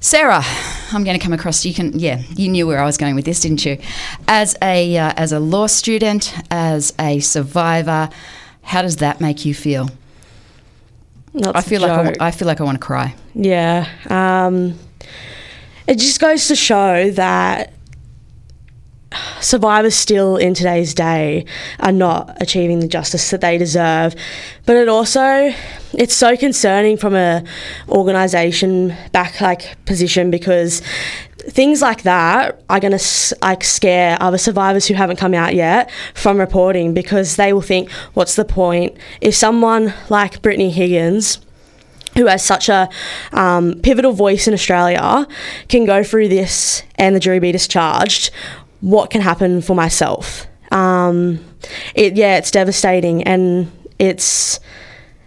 Sarah, 0.04 0.44
I'm 0.92 1.06
going 1.06 1.18
to 1.18 1.24
come 1.24 1.32
across. 1.32 1.64
You 1.64 1.74
can, 1.74 1.98
yeah, 1.98 2.22
you 2.36 2.50
knew 2.50 2.68
where 2.68 2.78
I 2.78 2.84
was 2.84 2.98
going 2.98 3.16
with 3.16 3.24
this, 3.24 3.40
didn't 3.40 3.64
you? 3.64 3.78
As 4.28 4.54
a 4.62 4.98
uh, 4.98 5.14
as 5.16 5.32
a 5.32 5.40
law 5.40 5.68
student, 5.68 6.36
as 6.52 6.94
a 7.00 7.22
survivor, 7.22 8.10
how 8.64 8.82
does 8.82 8.98
that 8.98 9.22
make 9.22 9.46
you 9.46 9.54
feel? 9.54 9.90
That's 11.34 11.56
I 11.56 11.62
feel 11.62 11.82
like 11.82 12.20
I, 12.20 12.28
I, 12.28 12.32
feel 12.32 12.50
like 12.50 12.60
I 12.60 12.66
want 12.66 12.76
to 12.76 12.86
cry. 12.86 13.16
Yeah, 13.34 13.88
um, 14.10 14.78
it 15.88 16.00
just 16.00 16.20
goes 16.20 16.50
to 16.50 16.56
show 16.58 17.10
that 17.12 17.72
survivors 19.42 19.96
still 19.96 20.38
in 20.38 20.54
today's 20.54 20.94
day 20.94 21.46
are 21.80 21.92
not 21.92 22.36
achieving 22.42 22.80
the 22.80 22.88
justice 22.88 23.30
that 23.32 23.42
they 23.42 23.58
deserve. 23.58 24.16
But 24.66 24.78
it 24.78 24.88
also 24.88 25.54
it's 25.94 26.16
so 26.16 26.36
concerning 26.36 26.98
from 26.98 27.16
a 27.16 27.44
organization 27.90 28.96
back 29.12 29.40
like 29.42 29.78
position 29.86 30.32
because 30.32 30.82
things 31.50 31.82
like 31.82 32.04
that 32.04 32.62
are 32.70 32.80
going 32.80 32.98
to 32.98 33.36
like 33.42 33.64
scare 33.64 34.18
other 34.22 34.38
survivors 34.38 34.88
who 34.88 34.94
haven't 34.94 35.18
come 35.18 35.34
out 35.34 35.54
yet 35.54 35.92
from 36.14 36.40
reporting 36.40 36.94
because 36.94 37.36
they 37.36 37.52
will 37.52 37.62
think 37.62 37.92
what's 38.14 38.36
the 38.36 38.46
point? 38.46 38.96
If 39.22 39.36
someone 39.36 39.94
like 40.10 40.42
Brittany 40.42 40.72
Higgins 40.72 41.40
who 42.16 42.28
has 42.28 42.44
such 42.44 42.70
a 42.70 42.90
um, 43.32 43.80
pivotal 43.82 44.14
voice 44.14 44.48
in 44.48 44.54
Australia, 44.54 45.28
can 45.68 45.86
go 45.86 46.04
through 46.04 46.28
this 46.28 46.84
and 46.96 47.16
the 47.16 47.20
jury 47.20 47.40
be 47.40 47.52
discharged 47.52 48.30
what 48.84 49.10
can 49.10 49.22
happen 49.22 49.62
for 49.62 49.76
myself. 49.76 50.46
Um, 50.72 51.40
it 51.96 52.16
yeah, 52.16 52.38
it's 52.38 52.52
devastating 52.52 53.24
and 53.24 53.72
it's 53.98 54.60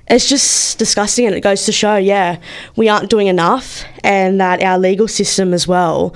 it's 0.08 0.28
just 0.28 0.78
disgusting 0.78 1.24
and 1.24 1.34
it 1.34 1.40
goes 1.40 1.64
to 1.64 1.72
show 1.72 1.96
yeah 1.96 2.38
we 2.76 2.88
aren't 2.88 3.10
doing 3.10 3.26
enough 3.26 3.82
and 4.04 4.40
that 4.40 4.62
our 4.62 4.78
legal 4.78 5.08
system 5.08 5.52
as 5.52 5.66
well 5.66 6.14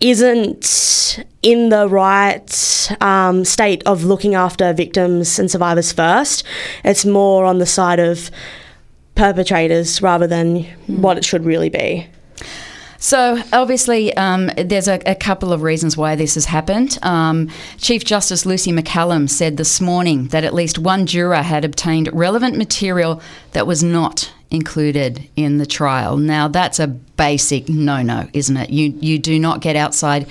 isn't 0.00 1.24
in 1.42 1.68
the 1.68 1.88
right 1.88 2.90
um, 3.00 3.44
state 3.44 3.82
of 3.86 4.04
looking 4.04 4.34
after 4.34 4.72
victims 4.72 5.38
and 5.38 5.50
survivors 5.50 5.92
first. 5.92 6.44
It's 6.84 7.04
more 7.06 7.44
on 7.44 7.58
the 7.58 7.66
side 7.66 8.00
of 8.00 8.30
perpetrators 9.14 10.02
rather 10.02 10.26
than 10.26 10.64
mm. 10.64 10.98
what 10.98 11.16
it 11.16 11.24
should 11.24 11.44
really 11.44 11.70
be. 11.70 12.08
So, 13.04 13.42
obviously, 13.52 14.16
um, 14.16 14.50
there's 14.56 14.88
a, 14.88 14.98
a, 15.04 15.14
couple 15.14 15.52
of 15.52 15.60
reasons 15.60 15.94
why 15.94 16.16
this 16.16 16.36
has 16.36 16.46
happened. 16.46 16.98
Um, 17.02 17.50
Chief 17.76 18.02
Justice 18.02 18.46
Lucy 18.46 18.72
McCallum 18.72 19.28
said 19.28 19.58
this 19.58 19.78
morning 19.78 20.28
that 20.28 20.42
at 20.42 20.54
least 20.54 20.78
one 20.78 21.04
juror 21.04 21.42
had 21.42 21.66
obtained 21.66 22.08
relevant 22.14 22.56
material 22.56 23.20
that 23.52 23.66
was 23.66 23.82
not 23.82 24.32
included 24.50 25.28
in 25.36 25.58
the 25.58 25.66
trial. 25.66 26.16
Now, 26.16 26.48
that's 26.48 26.78
a 26.78 26.86
basic 26.86 27.68
no 27.68 28.00
no, 28.00 28.26
isn't 28.32 28.56
it? 28.56 28.70
You, 28.70 28.94
you 28.98 29.18
do 29.18 29.38
not 29.38 29.60
get 29.60 29.76
outside 29.76 30.26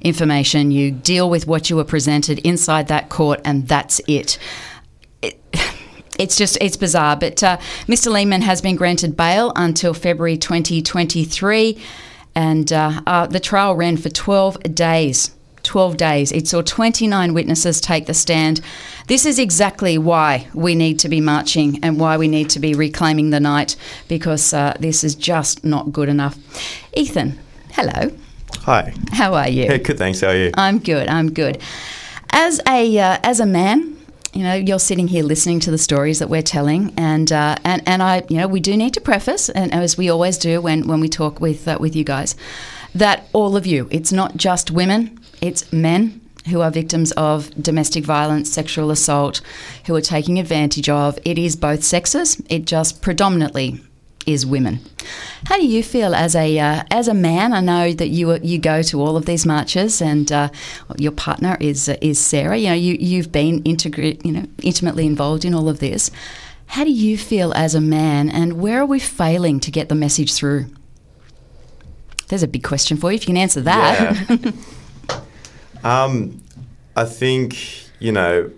information, 0.00 0.70
you 0.70 0.92
deal 0.92 1.28
with 1.28 1.48
what 1.48 1.70
you 1.70 1.74
were 1.74 1.82
presented 1.82 2.38
inside 2.46 2.86
that 2.86 3.08
court, 3.08 3.40
and 3.44 3.66
that's 3.66 4.00
it. 4.06 4.38
it 5.22 5.40
it's 6.20 6.36
just 6.36 6.58
it's 6.60 6.76
bizarre 6.76 7.16
but 7.16 7.42
uh, 7.42 7.56
mr 7.86 8.12
Lehrmann 8.12 8.42
has 8.42 8.60
been 8.60 8.76
granted 8.76 9.16
bail 9.16 9.50
until 9.56 9.94
february 9.94 10.36
2023 10.36 11.82
and 12.34 12.72
uh, 12.72 13.02
uh, 13.06 13.26
the 13.26 13.40
trial 13.40 13.74
ran 13.74 13.96
for 13.96 14.08
12 14.08 14.74
days. 14.74 15.34
12 15.62 15.96
days. 15.96 16.32
It 16.32 16.48
saw 16.48 16.62
29 16.62 17.34
witnesses 17.34 17.80
take 17.80 18.06
the 18.06 18.14
stand. 18.14 18.60
This 19.06 19.24
is 19.24 19.38
exactly 19.38 19.96
why 19.96 20.48
we 20.54 20.74
need 20.74 20.98
to 21.00 21.08
be 21.08 21.20
marching 21.20 21.78
and 21.84 22.00
why 22.00 22.16
we 22.16 22.28
need 22.28 22.50
to 22.50 22.60
be 22.60 22.74
reclaiming 22.74 23.30
the 23.30 23.40
night 23.40 23.76
because 24.08 24.52
uh, 24.52 24.76
this 24.80 25.04
is 25.04 25.14
just 25.14 25.64
not 25.64 25.92
good 25.92 26.08
enough. 26.08 26.36
Ethan, 26.94 27.38
hello. 27.72 28.12
Hi. 28.62 28.92
How 29.12 29.34
are 29.34 29.48
you? 29.48 29.64
Yeah, 29.64 29.76
good, 29.78 29.98
thanks. 29.98 30.20
How 30.20 30.28
are 30.28 30.36
you? 30.36 30.50
I'm 30.54 30.78
good. 30.78 31.08
I'm 31.08 31.32
good. 31.32 31.60
As 32.30 32.60
a 32.66 32.98
uh, 32.98 33.18
as 33.22 33.40
a 33.40 33.46
man, 33.46 33.96
you 34.32 34.42
know, 34.42 34.54
you're 34.54 34.78
sitting 34.78 35.08
here 35.08 35.22
listening 35.22 35.60
to 35.60 35.70
the 35.70 35.78
stories 35.78 36.18
that 36.18 36.28
we're 36.28 36.42
telling, 36.42 36.94
and 36.96 37.30
uh, 37.30 37.56
and 37.64 37.82
and 37.86 38.02
I, 38.02 38.24
you 38.28 38.38
know, 38.38 38.48
we 38.48 38.60
do 38.60 38.76
need 38.76 38.94
to 38.94 39.00
preface, 39.00 39.50
and 39.50 39.72
as 39.72 39.98
we 39.98 40.08
always 40.08 40.38
do 40.38 40.60
when 40.60 40.86
when 40.86 41.00
we 41.00 41.08
talk 41.08 41.40
with 41.40 41.68
uh, 41.68 41.76
with 41.78 41.94
you 41.94 42.04
guys, 42.04 42.34
that 42.94 43.28
all 43.32 43.56
of 43.56 43.66
you, 43.66 43.88
it's 43.90 44.12
not 44.12 44.36
just 44.36 44.70
women, 44.70 45.20
it's 45.40 45.70
men 45.72 46.20
who 46.48 46.60
are 46.60 46.70
victims 46.70 47.12
of 47.12 47.50
domestic 47.62 48.04
violence, 48.04 48.50
sexual 48.50 48.90
assault, 48.90 49.40
who 49.86 49.94
are 49.94 50.00
taking 50.00 50.38
advantage 50.38 50.88
of. 50.88 51.18
It 51.24 51.38
is 51.38 51.54
both 51.54 51.84
sexes. 51.84 52.42
It 52.48 52.64
just 52.64 53.02
predominantly 53.02 53.80
is 54.26 54.46
women. 54.46 54.80
How 55.46 55.56
do 55.56 55.66
you 55.66 55.82
feel 55.82 56.14
as 56.14 56.34
a 56.34 56.58
uh, 56.58 56.84
as 56.90 57.08
a 57.08 57.14
man? 57.14 57.52
I 57.52 57.60
know 57.60 57.92
that 57.92 58.08
you 58.08 58.38
you 58.42 58.58
go 58.58 58.82
to 58.82 59.00
all 59.00 59.16
of 59.16 59.26
these 59.26 59.44
marches, 59.44 60.00
and 60.00 60.30
uh, 60.30 60.48
your 60.96 61.12
partner 61.12 61.56
is 61.60 61.88
uh, 61.88 61.96
is 62.00 62.18
Sarah. 62.20 62.56
You 62.56 62.68
know, 62.68 62.74
you 62.74 62.96
you've 62.98 63.32
been 63.32 63.62
integrate, 63.64 64.24
you 64.24 64.32
know, 64.32 64.46
intimately 64.62 65.06
involved 65.06 65.44
in 65.44 65.54
all 65.54 65.68
of 65.68 65.80
this. 65.80 66.10
How 66.66 66.84
do 66.84 66.90
you 66.90 67.18
feel 67.18 67.52
as 67.54 67.74
a 67.74 67.80
man, 67.80 68.28
and 68.28 68.60
where 68.60 68.80
are 68.80 68.86
we 68.86 68.98
failing 68.98 69.60
to 69.60 69.70
get 69.70 69.88
the 69.88 69.94
message 69.94 70.34
through? 70.34 70.66
There's 72.28 72.42
a 72.42 72.48
big 72.48 72.62
question 72.62 72.96
for 72.96 73.10
you. 73.10 73.16
If 73.16 73.22
you 73.22 73.26
can 73.26 73.36
answer 73.36 73.60
that. 73.62 74.26
Yeah. 74.30 75.22
um, 76.04 76.42
I 76.96 77.04
think 77.04 77.90
you 77.98 78.12
know 78.12 78.50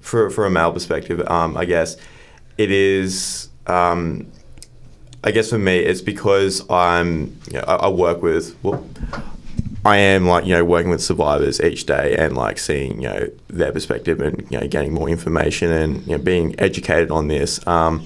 for 0.00 0.30
for 0.30 0.44
a 0.46 0.50
male 0.50 0.72
perspective, 0.72 1.26
um, 1.28 1.56
I 1.56 1.64
guess 1.64 1.96
it 2.58 2.70
is. 2.70 3.48
Um, 3.66 4.30
I 5.24 5.30
guess 5.30 5.50
for 5.50 5.58
me, 5.58 5.78
it's 5.78 6.00
because 6.00 6.68
I'm. 6.70 7.38
You 7.50 7.58
know, 7.58 7.64
I, 7.66 7.74
I 7.76 7.88
work 7.88 8.22
with. 8.22 8.56
Well, 8.62 8.86
I 9.86 9.98
am 9.98 10.26
like 10.26 10.44
you 10.44 10.52
know 10.52 10.64
working 10.64 10.90
with 10.90 11.00
survivors 11.00 11.60
each 11.60 11.86
day 11.86 12.16
and 12.16 12.36
like 12.36 12.58
seeing 12.58 13.00
you 13.00 13.08
know 13.08 13.30
their 13.46 13.70
perspective 13.70 14.20
and 14.20 14.44
you 14.50 14.58
know 14.58 14.66
getting 14.66 14.92
more 14.92 15.08
information 15.08 15.70
and 15.70 16.04
you 16.06 16.16
know 16.16 16.22
being 16.22 16.58
educated 16.58 17.12
on 17.12 17.28
this. 17.28 17.64
Um, 17.68 18.04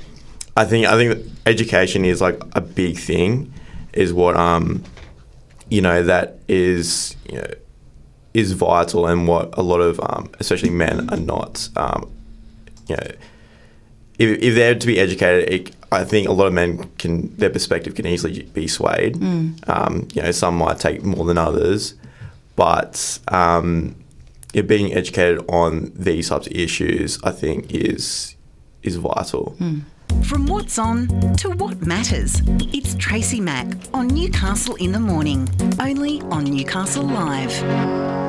I 0.57 0.67
think 0.67 0.87
I 0.87 0.97
think 0.97 1.27
education 1.47 2.05
is 2.05 2.21
like 2.21 2.39
a 2.53 2.61
big 2.61 2.99
thing, 2.99 3.53
is 3.95 4.13
what 4.13 4.37
um, 4.37 4.85
you 5.71 5.81
know 5.81 6.03
that 6.03 6.39
is 6.49 7.17
you 7.27 7.39
know 7.39 7.49
is 8.35 8.53
vital 8.53 9.07
and 9.07 9.27
what 9.27 9.57
a 9.57 9.63
lot 9.63 9.81
of 9.81 9.99
um, 10.01 10.31
especially 10.39 10.71
men 10.71 11.09
are 11.09 11.17
not. 11.17 11.69
Um, 11.77 12.11
you 12.89 12.97
know, 12.97 13.07
if, 14.19 14.39
if 14.43 14.55
they're 14.55 14.75
to 14.75 14.87
be 14.87 15.01
educated, 15.01 15.49
it, 15.49 15.77
I 15.93 16.05
think 16.05 16.29
a 16.29 16.33
lot 16.33 16.47
of 16.47 16.53
men 16.53 16.89
can 16.99 17.35
their 17.37 17.51
perspective 17.51 17.95
can 17.95 18.07
easily 18.07 18.43
be 18.55 18.69
swayed. 18.69 19.17
Um, 19.69 20.07
you 20.15 20.23
know, 20.23 20.31
some 20.31 20.57
might 20.57 20.79
take 20.79 21.03
more 21.03 21.25
than 21.25 21.37
others, 21.39 21.95
but 22.57 23.19
um, 23.29 23.97
yeah, 24.53 24.63
being 24.63 24.93
educated 24.93 25.45
on 25.49 25.93
these 25.97 26.29
types 26.29 26.47
of 26.47 26.53
issues, 26.53 27.19
I 27.25 27.33
think, 27.33 27.73
is 27.75 28.37
is 28.83 28.97
vital. 28.97 29.57
From 30.25 30.47
what's 30.47 30.79
on 30.79 31.07
to 31.37 31.51
what 31.51 31.87
matters, 31.87 32.41
it's 32.73 32.95
Tracy 32.97 33.41
Mack 33.41 33.67
on 33.95 34.09
Newcastle 34.09 34.75
in 34.77 34.93
the 34.93 35.01
Morning, 35.01 35.49
only 35.81 36.21
on 36.23 36.45
Newcastle 36.45 37.05
Live. 37.05 38.20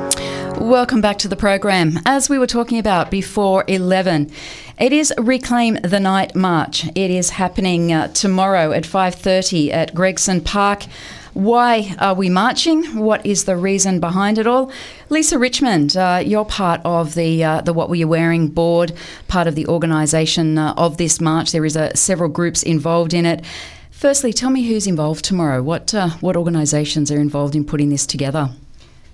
Welcome 0.60 1.02
back 1.02 1.18
to 1.20 1.28
the 1.28 1.36
program. 1.36 2.00
As 2.06 2.30
we 2.30 2.38
were 2.38 2.48
talking 2.48 2.78
about 2.78 3.10
before 3.10 3.64
11, 3.68 4.32
it 4.80 4.92
is 4.92 5.14
Reclaim 5.18 5.76
the 5.76 6.00
Night 6.00 6.36
March. 6.36 6.86
It 6.96 7.12
is 7.12 7.32
happening 7.32 7.94
uh, 7.94 8.08
tomorrow 8.10 8.72
at 8.72 8.84
5:30 8.84 9.72
at 9.72 9.96
Gregson 9.96 10.42
Park. 10.42 10.86
Why 11.34 11.96
are 12.00 12.14
we 12.14 12.30
marching? 12.30 12.98
What 12.98 13.26
is 13.26 13.46
the 13.46 13.56
reason 13.56 14.00
behind 14.00 14.38
it 14.38 14.48
all? 14.48 14.72
Lisa 15.10 15.40
Richmond, 15.40 15.96
uh, 15.96 16.22
you're 16.26 16.46
part 16.46 16.82
of 16.84 17.16
the 17.16 17.44
uh, 17.44 17.62
the 17.62 17.74
What 17.74 17.90
Were 17.90 17.96
You 17.96 18.08
Wearing 18.08 18.48
board, 18.48 18.92
part 19.28 19.48
of 19.48 19.56
the 19.56 19.68
organisation 19.68 20.58
uh, 20.58 20.74
of 20.76 20.98
this 20.98 21.22
march. 21.22 21.52
There 21.52 21.66
is 21.66 21.78
uh, 21.78 21.94
several 21.96 22.30
groups 22.30 22.64
involved 22.64 23.14
in 23.14 23.26
it. 23.26 23.46
Firstly, 23.92 24.34
tell 24.34 24.50
me 24.50 24.64
who's 24.64 24.88
involved 24.88 25.24
tomorrow. 25.24 25.62
What 25.64 25.94
uh, 25.94 26.10
what 26.20 26.36
organisations 26.36 27.12
are 27.12 27.20
involved 27.20 27.56
in 27.56 27.64
putting 27.64 27.90
this 27.90 28.06
together? 28.06 28.50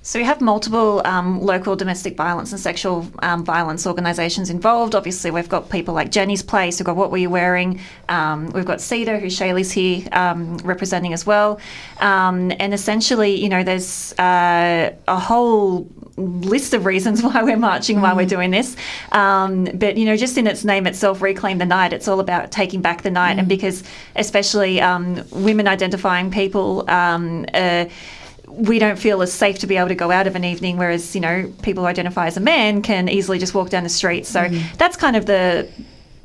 So 0.08 0.20
we 0.20 0.24
have 0.24 0.40
multiple 0.40 1.02
um, 1.04 1.42
local 1.42 1.76
domestic 1.76 2.16
violence 2.16 2.54
and 2.54 2.62
sexual 2.62 3.06
um, 3.20 3.44
violence 3.44 3.86
organisations 3.86 4.50
involved. 4.50 4.96
Obviously, 4.96 5.32
we've 5.32 5.50
got 5.50 5.70
people 5.70 5.94
like 5.94 6.12
Jenny's 6.12 6.42
Place. 6.42 6.80
We've 6.80 6.86
got 6.86 6.96
What 6.96 7.12
Were 7.12 7.18
You 7.18 7.30
Wearing? 7.30 7.82
Um, 8.08 8.50
we've 8.52 8.64
got 8.64 8.78
CDAH, 8.78 9.20
who 9.20 9.26
Shaylie's 9.26 9.70
here 9.70 10.08
um, 10.14 10.60
representing 10.60 11.12
as 11.12 11.26
well. 11.26 11.60
Um, 12.00 12.54
and 12.58 12.74
essentially, 12.74 13.36
you 13.36 13.50
know, 13.50 13.66
there's 13.66 14.18
uh, 14.18 14.96
a 15.10 15.20
whole 15.20 15.90
list 16.16 16.74
of 16.74 16.86
reasons 16.86 17.22
why 17.24 17.44
we're 17.44 17.58
marching, 17.58 18.00
why 18.00 18.14
we're 18.14 18.26
doing 18.26 18.52
this. 18.52 18.78
Um, 19.12 19.66
but 19.74 19.98
you 19.98 20.06
know, 20.06 20.16
just 20.16 20.38
in 20.38 20.48
its 20.48 20.64
name 20.64 20.88
itself, 20.88 21.22
reclaim 21.22 21.58
the 21.58 21.66
night. 21.66 21.92
It's 21.92 22.08
all 22.08 22.22
about 22.22 22.50
taking 22.50 22.82
back 22.82 23.02
the 23.02 23.12
night, 23.12 23.40
and 23.40 23.50
because 23.50 23.84
especially 24.16 24.80
um, 24.80 25.22
women 25.32 25.68
identifying 25.68 26.32
people. 26.32 26.90
Um, 26.90 27.46
uh, 27.54 27.88
we 28.48 28.80
don't 28.80 28.98
feel 28.98 29.22
as 29.22 29.32
safe 29.32 29.60
to 29.60 29.68
be 29.68 29.78
able 29.78 29.90
to 29.90 29.96
go 29.96 30.10
out 30.10 30.26
of 30.26 30.36
an 30.36 30.44
evening, 30.44 30.78
whereas 30.78 31.14
you 31.14 31.22
know 31.22 31.52
people 31.62 31.84
who 31.84 31.88
identify 31.88 32.28
as 32.28 32.38
a 32.38 32.42
man 32.42 32.82
can 32.82 33.10
easily 33.10 33.38
just 33.38 33.54
walk 33.54 33.70
down 33.70 33.84
the 33.84 33.90
street. 33.90 34.26
So 34.26 34.46
mm. 34.46 34.78
that's 34.78 34.98
kind 34.98 35.16
of 35.16 35.26
the 35.26 35.70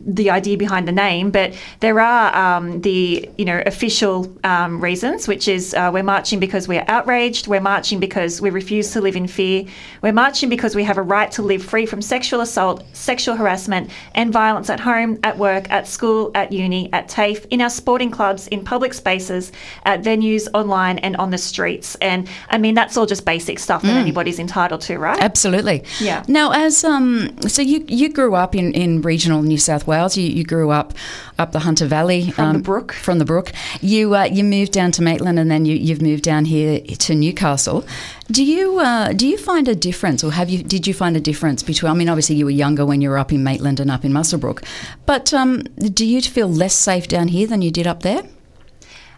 the 0.04 0.30
idea 0.30 0.56
behind 0.56 0.88
the 0.88 0.92
name, 0.92 1.30
but 1.30 1.54
there 1.80 2.00
are 2.00 2.35
um, 2.37 2.80
the 2.80 3.28
you 3.38 3.44
know 3.44 3.62
official 3.66 4.35
um, 4.44 4.80
reasons, 4.80 5.28
which 5.28 5.49
is 5.49 5.75
uh, 5.75 5.90
we're 5.92 6.02
marching 6.02 6.40
because 6.40 6.66
we're 6.66 6.85
outraged, 6.88 7.47
we're 7.47 7.61
marching 7.61 8.00
because 8.00 8.40
we 8.40 8.50
refuse 8.50 8.90
to 8.92 9.00
live 9.00 9.16
in 9.16 9.26
fear, 9.26 9.64
we're 10.02 10.12
marching 10.12 10.49
because 10.49 10.75
we 10.75 10.85
have 10.85 10.99
a 10.99 11.02
right 11.02 11.30
to 11.32 11.42
live 11.42 11.62
free 11.62 11.87
from 11.87 12.02
sexual 12.02 12.40
assault, 12.40 12.85
sexual 12.92 13.37
harassment, 13.37 13.90
and 14.14 14.32
violence 14.32 14.68
at 14.71 14.80
home, 14.80 15.18
at 15.23 15.38
work, 15.38 15.71
at 15.71 15.87
school, 15.87 16.30
at 16.35 16.52
uni, 16.52 16.92
at 16.92 17.09
TAFE, 17.09 17.47
in 17.50 17.61
our 17.61 17.71
sporting 17.71 18.11
clubs, 18.11 18.49
in 18.49 18.64
public 18.64 18.94
spaces, 18.94 19.52
at 19.85 20.02
venues, 20.02 20.49
online, 20.54 20.99
and 20.99 21.16
on 21.16 21.30
the 21.30 21.38
streets. 21.38 21.94
And 21.97 22.28
I 22.50 22.59
mean 22.59 22.75
that's 22.75 22.97
all 22.97 23.06
just 23.06 23.25
basic 23.25 23.59
stuff 23.59 23.82
that 23.82 23.97
anybody's 23.97 24.38
entitled 24.38 24.80
to, 24.82 24.99
right? 24.99 25.21
Absolutely. 25.21 25.85
Yeah. 26.00 26.25
Now, 26.26 26.50
as 26.52 26.82
um, 26.85 27.38
so 27.42 27.62
you 27.62 27.85
you 27.88 28.09
grew 28.09 28.35
up 28.35 28.54
in, 28.54 28.73
in 28.73 29.02
regional 29.02 29.42
New 29.42 29.59
South 29.59 29.87
Wales. 29.87 29.92
You, 29.93 30.25
you 30.25 30.45
grew 30.45 30.71
up 30.71 30.95
up 31.39 31.53
the 31.53 31.61
Hunter 31.61 31.87
Valley 31.87 32.23
um, 32.23 32.33
From 32.33 32.53
the 32.55 32.59
Brook. 32.59 32.93
From 32.93 33.19
the 33.19 33.25
Brook. 33.25 33.53
You 33.81 34.15
uh, 34.15 34.25
you 34.25 34.45
moved 34.45 34.73
down 34.73 34.93
to 34.93 35.03
Maitland, 35.03 35.39
and 35.39 35.51
then 35.51 35.65
you 35.65 35.75
you've 35.75 36.03
moved 36.03 36.25
down 36.25 36.45
here 36.47 36.81
to 36.81 37.15
Newcastle. 37.15 37.85
Do 38.31 38.45
you 38.45 38.79
uh, 38.79 39.13
do 39.13 39.27
you 39.27 39.37
find 39.37 39.69
a 39.69 39.75
difference, 39.75 40.25
or 40.25 40.33
have 40.33 40.49
you 40.49 40.63
did 40.63 40.87
you 40.87 40.95
find 40.95 41.17
a 41.17 41.21
difference 41.21 41.63
between? 41.63 41.93
I 41.93 41.95
mean, 41.95 42.09
obviously 42.09 42.37
you 42.37 42.45
were 42.45 42.51
younger 42.51 42.85
when 42.87 43.01
you 43.01 43.11
were 43.11 43.19
up 43.19 43.33
in 43.33 43.43
Maitland 43.43 43.81
and 43.81 43.91
up 43.91 44.05
in 44.05 44.13
Muswellbrook, 44.13 44.65
but 45.07 45.33
um, 45.35 45.63
do 45.77 46.07
you 46.07 46.21
feel 46.23 46.49
less 46.49 46.75
safe 46.75 47.09
down 47.09 47.29
here 47.29 47.47
than 47.47 47.63
you 47.63 47.71
did 47.71 47.87
up 47.87 48.03
there? 48.03 48.23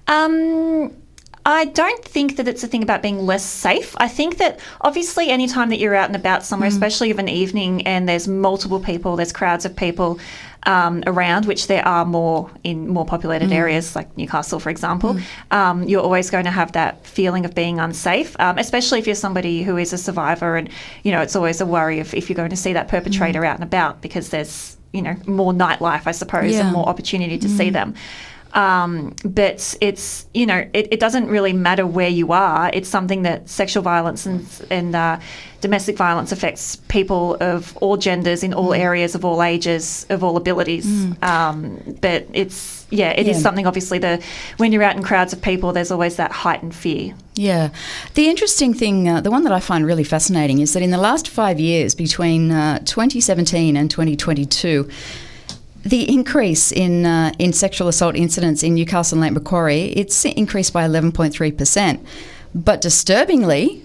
Um, 0.07 0.93
I 1.47 1.67
don't 1.67 2.03
think 2.05 2.37
that 2.37 2.49
it's 2.49 2.65
a 2.65 2.67
thing 2.67 2.83
about 2.83 3.03
being 3.03 3.27
less 3.27 3.45
safe. 3.45 3.95
I 3.99 4.09
think 4.09 4.39
that 4.39 4.59
obviously, 4.81 5.29
anytime 5.29 5.69
that 5.71 5.79
you're 5.79 5.95
out 5.95 6.07
and 6.07 6.17
about 6.17 6.43
somewhere, 6.43 6.69
especially 6.69 7.11
of 7.11 7.19
an 7.19 7.29
evening, 7.29 7.87
and 7.87 8.09
there's 8.09 8.27
multiple 8.27 8.81
people, 8.81 9.17
there's 9.17 9.33
crowds 9.33 9.67
of 9.67 9.77
people 9.77 10.19
um, 10.67 11.05
around, 11.07 11.45
which 11.45 11.67
there 11.67 11.87
are 11.87 12.07
more 12.07 12.51
in 12.63 12.89
more 12.89 13.05
populated 13.05 13.53
areas 13.53 13.95
like 13.95 14.17
Newcastle, 14.17 14.59
for 14.59 14.71
example, 14.71 15.19
um, 15.51 15.83
you're 15.83 16.01
always 16.03 16.31
going 16.31 16.47
to 16.47 16.51
have 16.51 16.73
that 16.73 17.07
feeling 17.07 17.45
of 17.45 17.55
being 17.55 17.79
unsafe, 17.79 18.35
um, 18.41 18.57
especially 18.57 18.99
if 18.99 19.07
you're 19.07 19.15
somebody 19.15 19.63
who 19.63 19.77
is 19.77 19.93
a 19.93 19.99
survivor. 19.99 20.57
And, 20.57 20.71
you 21.03 21.13
know, 21.13 21.21
it's 21.21 21.37
always 21.37 21.61
a 21.61 21.67
worry 21.67 21.99
if, 21.99 22.15
if 22.15 22.31
you're 22.31 22.37
going 22.37 22.49
to 22.51 22.57
see 22.57 22.73
that 22.73 22.89
perpetrator 22.89 23.45
out 23.45 23.57
and 23.57 23.65
about 23.65 24.01
because 24.01 24.31
there's, 24.31 24.79
you 24.95 25.03
know, 25.03 25.15
more 25.27 25.53
nightlife, 25.53 26.07
I 26.07 26.13
suppose, 26.13 26.53
Yeah. 26.55 26.61
and 26.63 26.73
more 26.73 26.89
opportunity 26.89 27.37
to 27.37 27.49
see 27.51 27.69
them. 27.69 27.95
Um, 28.55 29.15
but 29.25 29.77
it's 29.81 30.27
you 30.33 30.47
know 30.47 30.65
it, 30.73 30.89
it 30.93 31.01
doesn't 31.01 31.27
really 31.29 31.53
matter 31.53 31.87
where 31.87 32.09
you 32.09 32.33
are. 32.33 32.71
It's 32.73 32.89
something 32.89 33.23
that 33.23 33.49
sexual 33.49 33.83
violence 33.83 34.27
and 34.27 34.47
and 34.71 34.95
uh, 34.95 35.19
domestic 35.61 35.97
violence 35.97 36.31
affects 36.31 36.77
people 36.89 37.37
of 37.41 37.77
all 37.79 37.97
genders 37.97 38.43
in 38.45 38.55
all 38.55 38.73
areas 38.73 39.15
of 39.15 39.25
all 39.25 39.43
ages 39.43 40.07
of 40.09 40.23
all 40.23 40.37
abilities. 40.37 40.87
Um, 41.23 41.97
but 42.01 42.27
it's 42.33 42.87
yeah, 42.91 43.11
it 43.11 43.27
is 43.27 43.39
Yeah. 43.39 43.43
something. 43.43 43.67
Obviously, 43.67 43.99
the 43.99 44.23
when 44.59 44.71
you're 44.71 44.85
out 44.85 44.95
in 44.97 45.03
crowds 45.03 45.33
of 45.33 45.43
people, 45.43 45.73
there's 45.73 45.91
always 45.91 46.15
that 46.17 46.31
heightened 46.31 46.75
fear. 46.77 47.15
Yeah. 47.35 47.71
The 48.15 48.29
interesting 48.29 48.73
thing, 48.73 49.09
uh, 49.09 49.21
the 49.21 49.31
one 49.33 49.43
that 49.43 49.53
I 49.53 49.59
find 49.59 49.85
really 49.85 50.05
fascinating, 50.05 50.61
is 50.61 50.75
that 50.75 50.83
in 50.83 50.91
the 50.93 50.99
last 50.99 51.27
five 51.27 51.59
years, 51.59 51.93
between 51.97 52.53
uh, 52.53 52.79
2017 52.85 53.77
and 53.77 53.91
2022, 53.91 54.89
the 55.85 56.11
increase 56.11 56.73
in 56.73 57.07
uh, 57.07 57.33
in 57.39 57.53
sexual 57.53 57.89
assault 57.89 58.17
incidents 58.17 58.63
in 58.63 58.75
Newcastle 58.75 59.17
and 59.17 59.23
Lake 59.23 59.33
Macquarie, 59.33 59.93
it's 59.97 60.25
increased 60.25 60.73
by 60.73 60.87
11.3%. 60.87 62.05
But 62.55 62.81
disturbingly, 62.81 63.83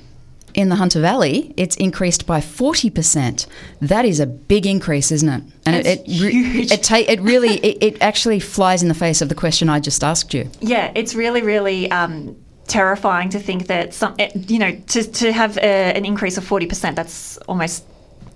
in 0.54 0.70
the 0.70 0.76
Hunter 0.76 1.02
Valley, 1.02 1.54
it's 1.58 1.76
increased 1.78 2.26
by 2.26 2.40
40%. 2.40 3.46
That 3.82 4.06
is 4.06 4.20
a 4.20 4.26
big 4.26 4.66
increase, 4.66 5.12
isn't 5.12 5.30
it? 5.30 5.44
And 5.66 5.76
it, 5.76 6.00
it, 6.00 6.08
huge. 6.08 6.72
it, 6.72 6.84
ta- 6.84 7.06
it 7.08 7.20
really, 7.22 7.56
it, 7.58 7.78
it 7.82 8.02
actually 8.02 8.40
flies 8.40 8.82
in 8.82 8.90
the 8.90 8.96
face 8.96 9.22
of 9.22 9.30
the 9.30 9.36
question 9.36 9.70
I 9.70 9.80
just 9.80 10.04
asked 10.04 10.34
you. 10.34 10.50
Yeah, 10.62 10.92
it's 10.96 11.16
really, 11.16 11.42
really 11.42 11.90
um, 11.92 12.36
terrifying 12.68 13.30
to 13.30 13.40
think 13.40 13.68
that 13.68 13.94
some, 13.94 14.16
you 14.34 14.60
know, 14.60 14.76
to, 14.76 15.04
to 15.04 15.32
have 15.32 15.58
a, 15.58 15.62
an 15.96 16.06
increase 16.06 16.38
of 16.38 16.44
forty 16.44 16.66
percent. 16.66 16.96
That's 16.96 17.38
almost, 17.48 17.86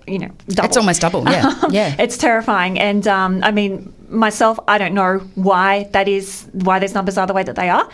you 0.06 0.18
know, 0.18 0.30
double. 0.48 0.68
It's 0.68 0.76
almost 0.76 1.00
double, 1.00 1.24
yeah, 1.24 1.60
yeah. 1.70 1.96
it's 1.98 2.16
terrifying, 2.16 2.78
and 2.78 3.06
um, 3.06 3.42
I 3.42 3.50
mean, 3.50 3.92
myself, 4.08 4.58
I 4.68 4.78
don't 4.78 4.94
know 4.94 5.18
why 5.34 5.84
that 5.92 6.08
is, 6.08 6.46
why 6.52 6.78
those 6.78 6.94
numbers 6.94 7.18
are 7.18 7.26
the 7.26 7.32
way 7.32 7.42
that 7.42 7.56
they 7.56 7.70
are. 7.70 7.88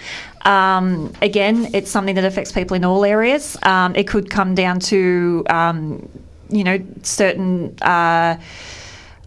Um, 0.44 1.12
again, 1.22 1.70
it's 1.74 1.90
something 1.90 2.14
that 2.14 2.24
affects 2.24 2.52
people 2.52 2.76
in 2.76 2.84
all 2.84 3.04
areas. 3.04 3.56
Um, 3.62 3.94
it 3.96 4.06
could 4.06 4.30
come 4.30 4.54
down 4.54 4.80
to, 4.80 5.44
um, 5.50 6.08
you 6.48 6.64
know, 6.64 6.78
certain. 7.02 7.76
Uh, 7.82 8.36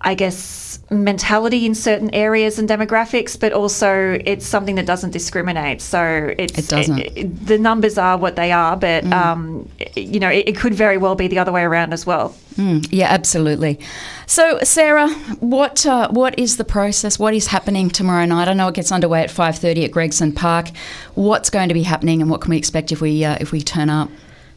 I 0.05 0.15
guess, 0.15 0.79
mentality 0.89 1.65
in 1.65 1.75
certain 1.75 2.13
areas 2.13 2.59
and 2.59 2.67
demographics, 2.67 3.39
but 3.39 3.53
also 3.53 4.19
it's 4.25 4.45
something 4.45 4.75
that 4.75 4.85
doesn't 4.85 5.11
discriminate. 5.11 5.81
So 5.81 6.33
it's 6.37 6.57
It 6.59 6.67
doesn't. 6.67 7.45
the 7.45 7.57
numbers 7.57 7.97
are 7.97 8.17
what 8.17 8.35
they 8.35 8.51
are, 8.51 8.75
but 8.75 9.05
um, 9.11 9.69
it- 9.79 9.97
you 10.13 10.19
know, 10.19 10.29
it, 10.29 10.49
it 10.49 10.57
could 10.57 10.73
very 10.73 10.97
well 10.97 11.15
be 11.15 11.27
the 11.27 11.39
other 11.39 11.51
way 11.51 11.63
around 11.63 11.93
as 11.93 12.05
well. 12.05 12.35
Mm, 12.57 12.85
yeah, 12.91 13.07
absolutely. 13.09 13.79
So, 14.27 14.59
Sarah, 14.63 15.09
what 15.39 15.85
uh, 15.85 16.09
what 16.09 16.37
is 16.37 16.57
the 16.57 16.63
process? 16.63 17.17
What 17.17 17.33
is 17.33 17.47
happening 17.47 17.89
tomorrow 17.89 18.25
night? 18.25 18.47
I 18.47 18.53
know 18.53 18.67
it 18.67 18.75
gets 18.75 18.91
underway 18.91 19.21
at 19.23 19.31
five 19.31 19.57
thirty 19.57 19.83
at 19.85 19.91
Gregson 19.91 20.31
Park. 20.33 20.69
What's 21.15 21.49
going 21.49 21.67
to 21.69 21.73
be 21.73 21.83
happening, 21.83 22.21
and 22.21 22.29
what 22.29 22.41
can 22.41 22.51
we 22.51 22.57
expect 22.57 22.91
if 22.91 23.01
we 23.01 23.23
uh, 23.25 23.37
if 23.41 23.51
we 23.51 23.61
turn 23.61 23.89
up? 23.89 24.09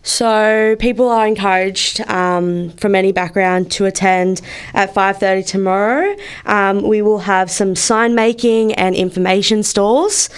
So 0.06 0.76
people 0.78 1.08
are 1.08 1.26
encouraged 1.26 2.00
um, 2.08 2.70
from 2.70 2.94
any 2.94 3.10
background 3.10 3.72
to 3.72 3.86
attend 3.86 4.40
at 4.72 4.94
5:30 4.94 5.44
tomorrow. 5.44 6.14
Um, 6.44 6.82
we 6.82 7.02
will 7.02 7.18
have 7.18 7.50
some 7.50 7.74
sign 7.74 8.14
making 8.14 8.72
and 8.74 8.94
information 8.94 9.64
stalls. 9.64 10.30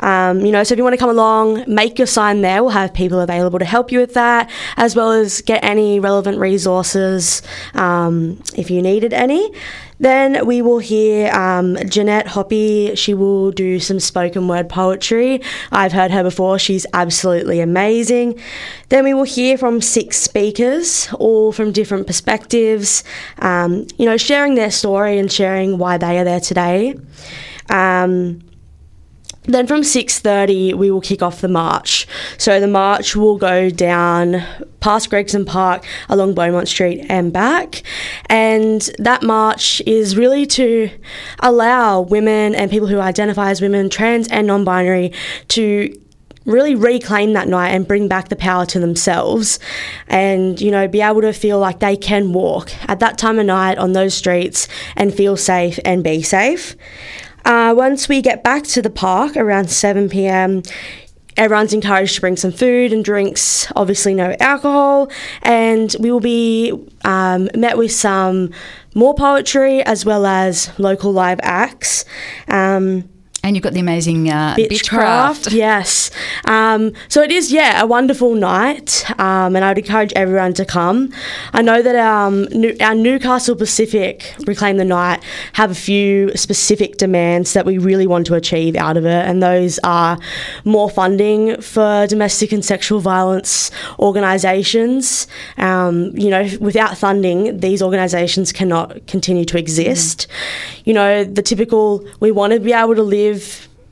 Um, 0.00 0.40
you 0.40 0.52
know, 0.52 0.62
so 0.62 0.74
if 0.74 0.78
you 0.78 0.84
want 0.84 0.92
to 0.92 0.98
come 0.98 1.08
along, 1.08 1.64
make 1.66 1.98
your 1.98 2.06
sign 2.06 2.42
there. 2.42 2.62
We'll 2.62 2.72
have 2.72 2.92
people 2.92 3.18
available 3.20 3.58
to 3.58 3.64
help 3.64 3.90
you 3.90 3.98
with 3.98 4.12
that, 4.12 4.50
as 4.76 4.94
well 4.94 5.10
as 5.10 5.40
get 5.40 5.64
any 5.64 5.98
relevant 6.00 6.38
resources 6.38 7.40
um, 7.72 8.42
if 8.54 8.70
you 8.70 8.82
needed 8.82 9.14
any. 9.14 9.50
Then 9.98 10.46
we 10.46 10.60
will 10.62 10.78
hear 10.78 11.32
um, 11.32 11.76
Jeanette 11.88 12.28
Hoppy. 12.28 12.94
She 12.96 13.14
will 13.14 13.50
do 13.52 13.78
some 13.78 14.00
spoken 14.00 14.48
word 14.48 14.68
poetry. 14.68 15.40
I've 15.70 15.92
heard 15.92 16.10
her 16.10 16.22
before. 16.22 16.58
She's 16.58 16.86
absolutely 16.92 17.60
amazing. 17.60 18.40
Then 18.88 19.04
we 19.04 19.14
will 19.14 19.24
hear 19.24 19.56
from 19.56 19.80
six 19.80 20.16
speakers, 20.16 21.08
all 21.18 21.52
from 21.52 21.72
different 21.72 22.06
perspectives, 22.06 23.04
um, 23.38 23.86
you 23.98 24.06
know, 24.06 24.16
sharing 24.16 24.54
their 24.54 24.70
story 24.70 25.18
and 25.18 25.30
sharing 25.30 25.78
why 25.78 25.98
they 25.98 26.18
are 26.18 26.24
there 26.24 26.40
today. 26.40 26.98
Um, 27.70 28.42
then 29.44 29.66
from 29.66 29.82
6.30 29.82 30.74
we 30.74 30.90
will 30.90 31.00
kick 31.00 31.22
off 31.22 31.40
the 31.40 31.48
march. 31.48 32.06
So 32.38 32.60
the 32.60 32.68
march 32.68 33.14
will 33.14 33.36
go 33.36 33.70
down 33.70 34.42
past 34.80 35.10
gregson 35.10 35.44
park 35.44 35.84
along 36.08 36.34
beaumont 36.34 36.68
street 36.68 37.04
and 37.08 37.32
back. 37.32 37.82
And 38.26 38.80
that 38.98 39.22
march 39.22 39.82
is 39.86 40.16
really 40.16 40.46
to 40.46 40.90
allow 41.40 42.00
women 42.00 42.54
and 42.54 42.70
people 42.70 42.88
who 42.88 43.00
identify 43.00 43.50
as 43.50 43.60
women 43.60 43.90
trans 43.90 44.28
and 44.28 44.46
non-binary 44.46 45.12
to 45.48 45.94
really 46.46 46.74
reclaim 46.74 47.32
that 47.32 47.48
night 47.48 47.70
and 47.70 47.88
bring 47.88 48.06
back 48.06 48.28
the 48.28 48.36
power 48.36 48.66
to 48.66 48.78
themselves. 48.78 49.58
And 50.08 50.60
you 50.60 50.70
know 50.70 50.88
be 50.88 51.00
able 51.00 51.22
to 51.22 51.32
feel 51.32 51.58
like 51.58 51.80
they 51.80 51.96
can 51.96 52.32
walk 52.32 52.70
at 52.88 53.00
that 53.00 53.18
time 53.18 53.38
of 53.38 53.46
night 53.46 53.78
on 53.78 53.92
those 53.92 54.14
streets 54.14 54.68
and 54.96 55.12
feel 55.12 55.36
safe 55.36 55.78
and 55.84 56.02
be 56.02 56.22
safe 56.22 56.76
uh, 57.44 57.74
once 57.76 58.08
we 58.08 58.22
get 58.22 58.42
back 58.42 58.64
to 58.64 58.82
the 58.82 58.90
park 58.90 59.36
around 59.36 59.70
7 59.70 60.08
pm, 60.08 60.62
everyone's 61.36 61.72
encouraged 61.72 62.14
to 62.16 62.20
bring 62.20 62.36
some 62.36 62.52
food 62.52 62.92
and 62.92 63.04
drinks, 63.04 63.70
obviously, 63.76 64.14
no 64.14 64.36
alcohol, 64.40 65.10
and 65.42 65.94
we 66.00 66.10
will 66.10 66.20
be 66.20 66.72
um, 67.04 67.48
met 67.54 67.76
with 67.76 67.92
some 67.92 68.50
more 68.94 69.14
poetry 69.14 69.82
as 69.82 70.04
well 70.04 70.26
as 70.26 70.70
local 70.78 71.12
live 71.12 71.40
acts. 71.42 72.04
Um, 72.48 73.08
And 73.44 73.54
you've 73.54 73.62
got 73.62 73.74
the 73.74 73.80
amazing 73.80 74.30
uh, 74.30 74.54
Bitchcraft, 74.56 75.48
Bitchcraft. 75.48 75.52
yes. 75.52 76.10
Um, 76.46 76.94
so 77.08 77.20
it 77.20 77.30
is, 77.30 77.52
yeah, 77.52 77.82
a 77.82 77.86
wonderful 77.86 78.34
night, 78.34 79.04
um, 79.20 79.54
and 79.54 79.62
I 79.62 79.68
would 79.68 79.76
encourage 79.76 80.14
everyone 80.14 80.54
to 80.54 80.64
come. 80.64 81.12
I 81.52 81.60
know 81.60 81.82
that 81.82 81.94
um, 81.94 82.44
New- 82.44 82.74
our 82.80 82.94
Newcastle 82.94 83.54
Pacific 83.54 84.34
Reclaim 84.46 84.78
the 84.78 84.84
Night 84.86 85.22
have 85.52 85.70
a 85.70 85.74
few 85.74 86.34
specific 86.34 86.96
demands 86.96 87.52
that 87.52 87.66
we 87.66 87.76
really 87.76 88.06
want 88.06 88.26
to 88.28 88.34
achieve 88.34 88.76
out 88.76 88.96
of 88.96 89.04
it, 89.04 89.26
and 89.28 89.42
those 89.42 89.78
are 89.84 90.18
more 90.64 90.88
funding 90.88 91.60
for 91.60 92.06
domestic 92.06 92.50
and 92.50 92.64
sexual 92.64 93.00
violence 93.00 93.70
organisations. 93.98 95.26
Um, 95.58 96.16
you 96.16 96.30
know, 96.30 96.48
without 96.60 96.96
funding, 96.96 97.60
these 97.60 97.82
organisations 97.82 98.52
cannot 98.52 99.06
continue 99.06 99.44
to 99.44 99.58
exist. 99.58 100.28
You 100.84 100.94
know, 100.94 101.24
the 101.24 101.42
typical 101.42 102.08
we 102.20 102.30
want 102.32 102.54
to 102.54 102.60
be 102.60 102.72
able 102.72 102.94
to 102.94 103.02
live 103.02 103.33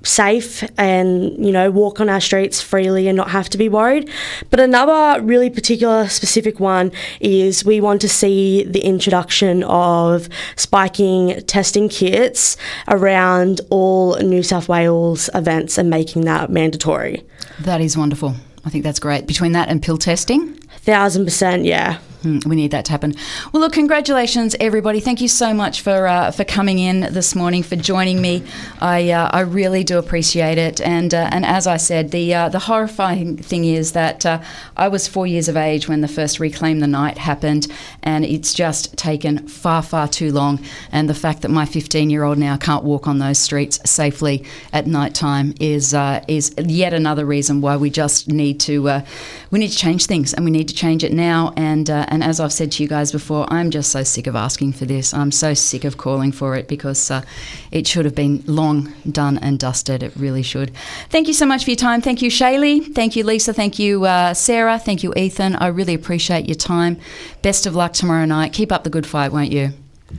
safe 0.04 0.64
and 0.78 1.44
you 1.44 1.52
know 1.52 1.70
walk 1.70 2.00
on 2.00 2.08
our 2.08 2.20
streets 2.20 2.60
freely 2.60 3.06
and 3.08 3.16
not 3.16 3.30
have 3.30 3.48
to 3.48 3.56
be 3.56 3.68
worried 3.68 4.10
but 4.50 4.58
another 4.58 5.22
really 5.22 5.48
particular 5.48 6.08
specific 6.08 6.58
one 6.58 6.90
is 7.20 7.64
we 7.64 7.80
want 7.80 8.00
to 8.00 8.08
see 8.08 8.64
the 8.64 8.80
introduction 8.80 9.62
of 9.64 10.28
spiking 10.56 11.40
testing 11.42 11.88
kits 11.88 12.56
around 12.88 13.60
all 13.70 14.16
New 14.16 14.42
South 14.42 14.68
Wales 14.68 15.30
events 15.34 15.78
and 15.78 15.88
making 15.88 16.24
that 16.24 16.50
mandatory 16.50 17.22
That 17.60 17.80
is 17.80 17.96
wonderful. 17.96 18.34
I 18.64 18.70
think 18.70 18.84
that's 18.84 18.98
great. 18.98 19.26
Between 19.26 19.52
that 19.52 19.68
and 19.68 19.82
pill 19.82 19.98
testing, 19.98 20.54
thousand 20.84 21.24
percent 21.24 21.64
yeah 21.64 21.98
we 22.24 22.56
need 22.56 22.70
that 22.70 22.84
to 22.86 22.92
happen. 22.92 23.14
Well, 23.52 23.62
look, 23.62 23.72
congratulations, 23.72 24.54
everybody. 24.60 25.00
Thank 25.00 25.20
you 25.20 25.28
so 25.28 25.52
much 25.52 25.80
for 25.80 26.06
uh, 26.06 26.30
for 26.30 26.44
coming 26.44 26.78
in 26.78 27.00
this 27.12 27.34
morning, 27.34 27.62
for 27.62 27.76
joining 27.76 28.20
me. 28.20 28.44
I 28.80 29.10
uh, 29.10 29.28
I 29.32 29.40
really 29.40 29.84
do 29.84 29.98
appreciate 29.98 30.58
it. 30.58 30.80
And 30.80 31.12
uh, 31.12 31.28
and 31.32 31.44
as 31.44 31.66
I 31.66 31.76
said, 31.76 32.10
the 32.10 32.34
uh, 32.34 32.48
the 32.48 32.60
horrifying 32.60 33.36
thing 33.36 33.64
is 33.64 33.92
that 33.92 34.24
uh, 34.24 34.42
I 34.76 34.88
was 34.88 35.08
four 35.08 35.26
years 35.26 35.48
of 35.48 35.56
age 35.56 35.88
when 35.88 36.00
the 36.00 36.08
first 36.08 36.38
Reclaim 36.38 36.80
the 36.80 36.86
Night 36.86 37.18
happened, 37.18 37.66
and 38.02 38.24
it's 38.24 38.54
just 38.54 38.96
taken 38.96 39.48
far 39.48 39.82
far 39.82 40.08
too 40.08 40.32
long. 40.32 40.60
And 40.92 41.08
the 41.08 41.14
fact 41.14 41.42
that 41.42 41.50
my 41.50 41.66
15 41.66 42.10
year 42.10 42.22
old 42.22 42.38
now 42.38 42.56
can't 42.56 42.84
walk 42.84 43.08
on 43.08 43.18
those 43.18 43.38
streets 43.38 43.78
safely 43.88 44.44
at 44.72 44.86
night 44.86 45.14
time 45.14 45.54
is 45.58 45.94
uh, 45.94 46.24
is 46.28 46.54
yet 46.58 46.94
another 46.94 47.24
reason 47.24 47.60
why 47.60 47.76
we 47.76 47.90
just 47.90 48.28
need 48.28 48.60
to 48.60 49.02
we 49.50 49.58
need 49.58 49.68
to 49.68 49.76
change 49.76 50.06
things, 50.06 50.32
and 50.32 50.44
we 50.44 50.50
need 50.50 50.68
to 50.68 50.74
change 50.74 51.04
it 51.04 51.12
now. 51.12 51.52
And 51.56 51.90
and 52.12 52.22
as 52.22 52.40
I've 52.40 52.52
said 52.52 52.70
to 52.72 52.82
you 52.82 52.90
guys 52.90 53.10
before, 53.10 53.50
I'm 53.50 53.70
just 53.70 53.90
so 53.90 54.02
sick 54.02 54.26
of 54.26 54.36
asking 54.36 54.74
for 54.74 54.84
this. 54.84 55.14
I'm 55.14 55.32
so 55.32 55.54
sick 55.54 55.84
of 55.84 55.96
calling 55.96 56.30
for 56.30 56.54
it 56.56 56.68
because 56.68 57.10
uh, 57.10 57.22
it 57.70 57.86
should 57.86 58.04
have 58.04 58.14
been 58.14 58.44
long 58.46 58.92
done 59.10 59.38
and 59.38 59.58
dusted. 59.58 60.02
It 60.02 60.12
really 60.14 60.42
should. 60.42 60.72
Thank 61.08 61.26
you 61.26 61.32
so 61.32 61.46
much 61.46 61.64
for 61.64 61.70
your 61.70 61.78
time. 61.78 62.02
Thank 62.02 62.20
you, 62.20 62.28
Shaylie. 62.28 62.94
Thank 62.94 63.16
you, 63.16 63.24
Lisa. 63.24 63.54
Thank 63.54 63.78
you, 63.78 64.04
uh, 64.04 64.34
Sarah. 64.34 64.78
Thank 64.78 65.02
you, 65.02 65.14
Ethan. 65.16 65.56
I 65.56 65.68
really 65.68 65.94
appreciate 65.94 66.46
your 66.46 66.54
time. 66.54 66.98
Best 67.40 67.64
of 67.64 67.74
luck 67.74 67.94
tomorrow 67.94 68.26
night. 68.26 68.52
Keep 68.52 68.72
up 68.72 68.84
the 68.84 68.90
good 68.90 69.06
fight, 69.06 69.32
won't 69.32 69.50
you? 69.50 69.72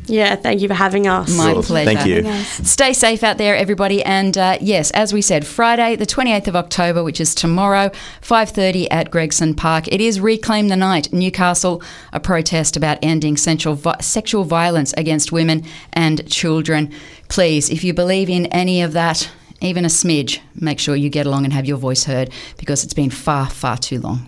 Yeah 0.08 0.36
thank 0.36 0.62
you 0.62 0.68
for 0.68 0.74
having 0.74 1.08
us 1.08 1.36
My 1.38 1.54
Sure. 1.54 1.64
pleasure. 1.64 1.94
Thank 1.94 2.08
you. 2.08 2.44
Stay 2.66 2.94
safe 2.94 3.24
out 3.24 3.38
there, 3.38 3.56
everybody. 3.56 4.04
And 4.04 4.38
uh, 4.38 4.58
yes, 4.62 4.92
as 4.92 5.14
we 5.14 5.22
said, 5.22 5.46
Friday, 5.46 5.96
the 5.96 6.06
28th 6.06 6.48
of 6.48 6.56
October, 6.56 7.04
which 7.04 7.20
is 7.22 7.34
tomorrow, 7.36 7.90
5.30 8.22 8.88
at 8.92 9.12
Gregson 9.12 9.54
Park. 9.56 9.88
It 9.88 10.02
is 10.02 10.20
Reclaim 10.20 10.68
the 10.70 10.76
Night, 10.76 11.12
Newcastle, 11.14 11.82
a 12.12 12.20
protest 12.20 12.76
about 12.78 12.98
ending 13.02 13.38
sexual, 13.38 13.76
vi- 13.76 13.98
sexual 14.02 14.44
violence 14.44 14.94
against 14.98 15.32
women 15.32 15.64
and 15.94 16.28
children. 16.30 16.92
Please, 17.30 17.70
if 17.70 17.84
you 17.84 17.94
believe 17.94 18.30
in 18.30 18.46
any 18.48 18.82
of 18.82 18.94
that, 18.94 19.30
even 19.62 19.86
a 19.86 19.90
smidge, 19.90 20.40
make 20.56 20.80
sure 20.80 20.96
you 20.96 21.10
get 21.10 21.26
along 21.26 21.46
and 21.46 21.54
have 21.54 21.66
your 21.66 21.78
voice 21.78 22.04
heard 22.04 22.30
because 22.58 22.84
it's 22.84 22.94
been 22.94 23.10
far, 23.10 23.50
far 23.50 23.78
too 23.78 24.00
long. 24.00 24.28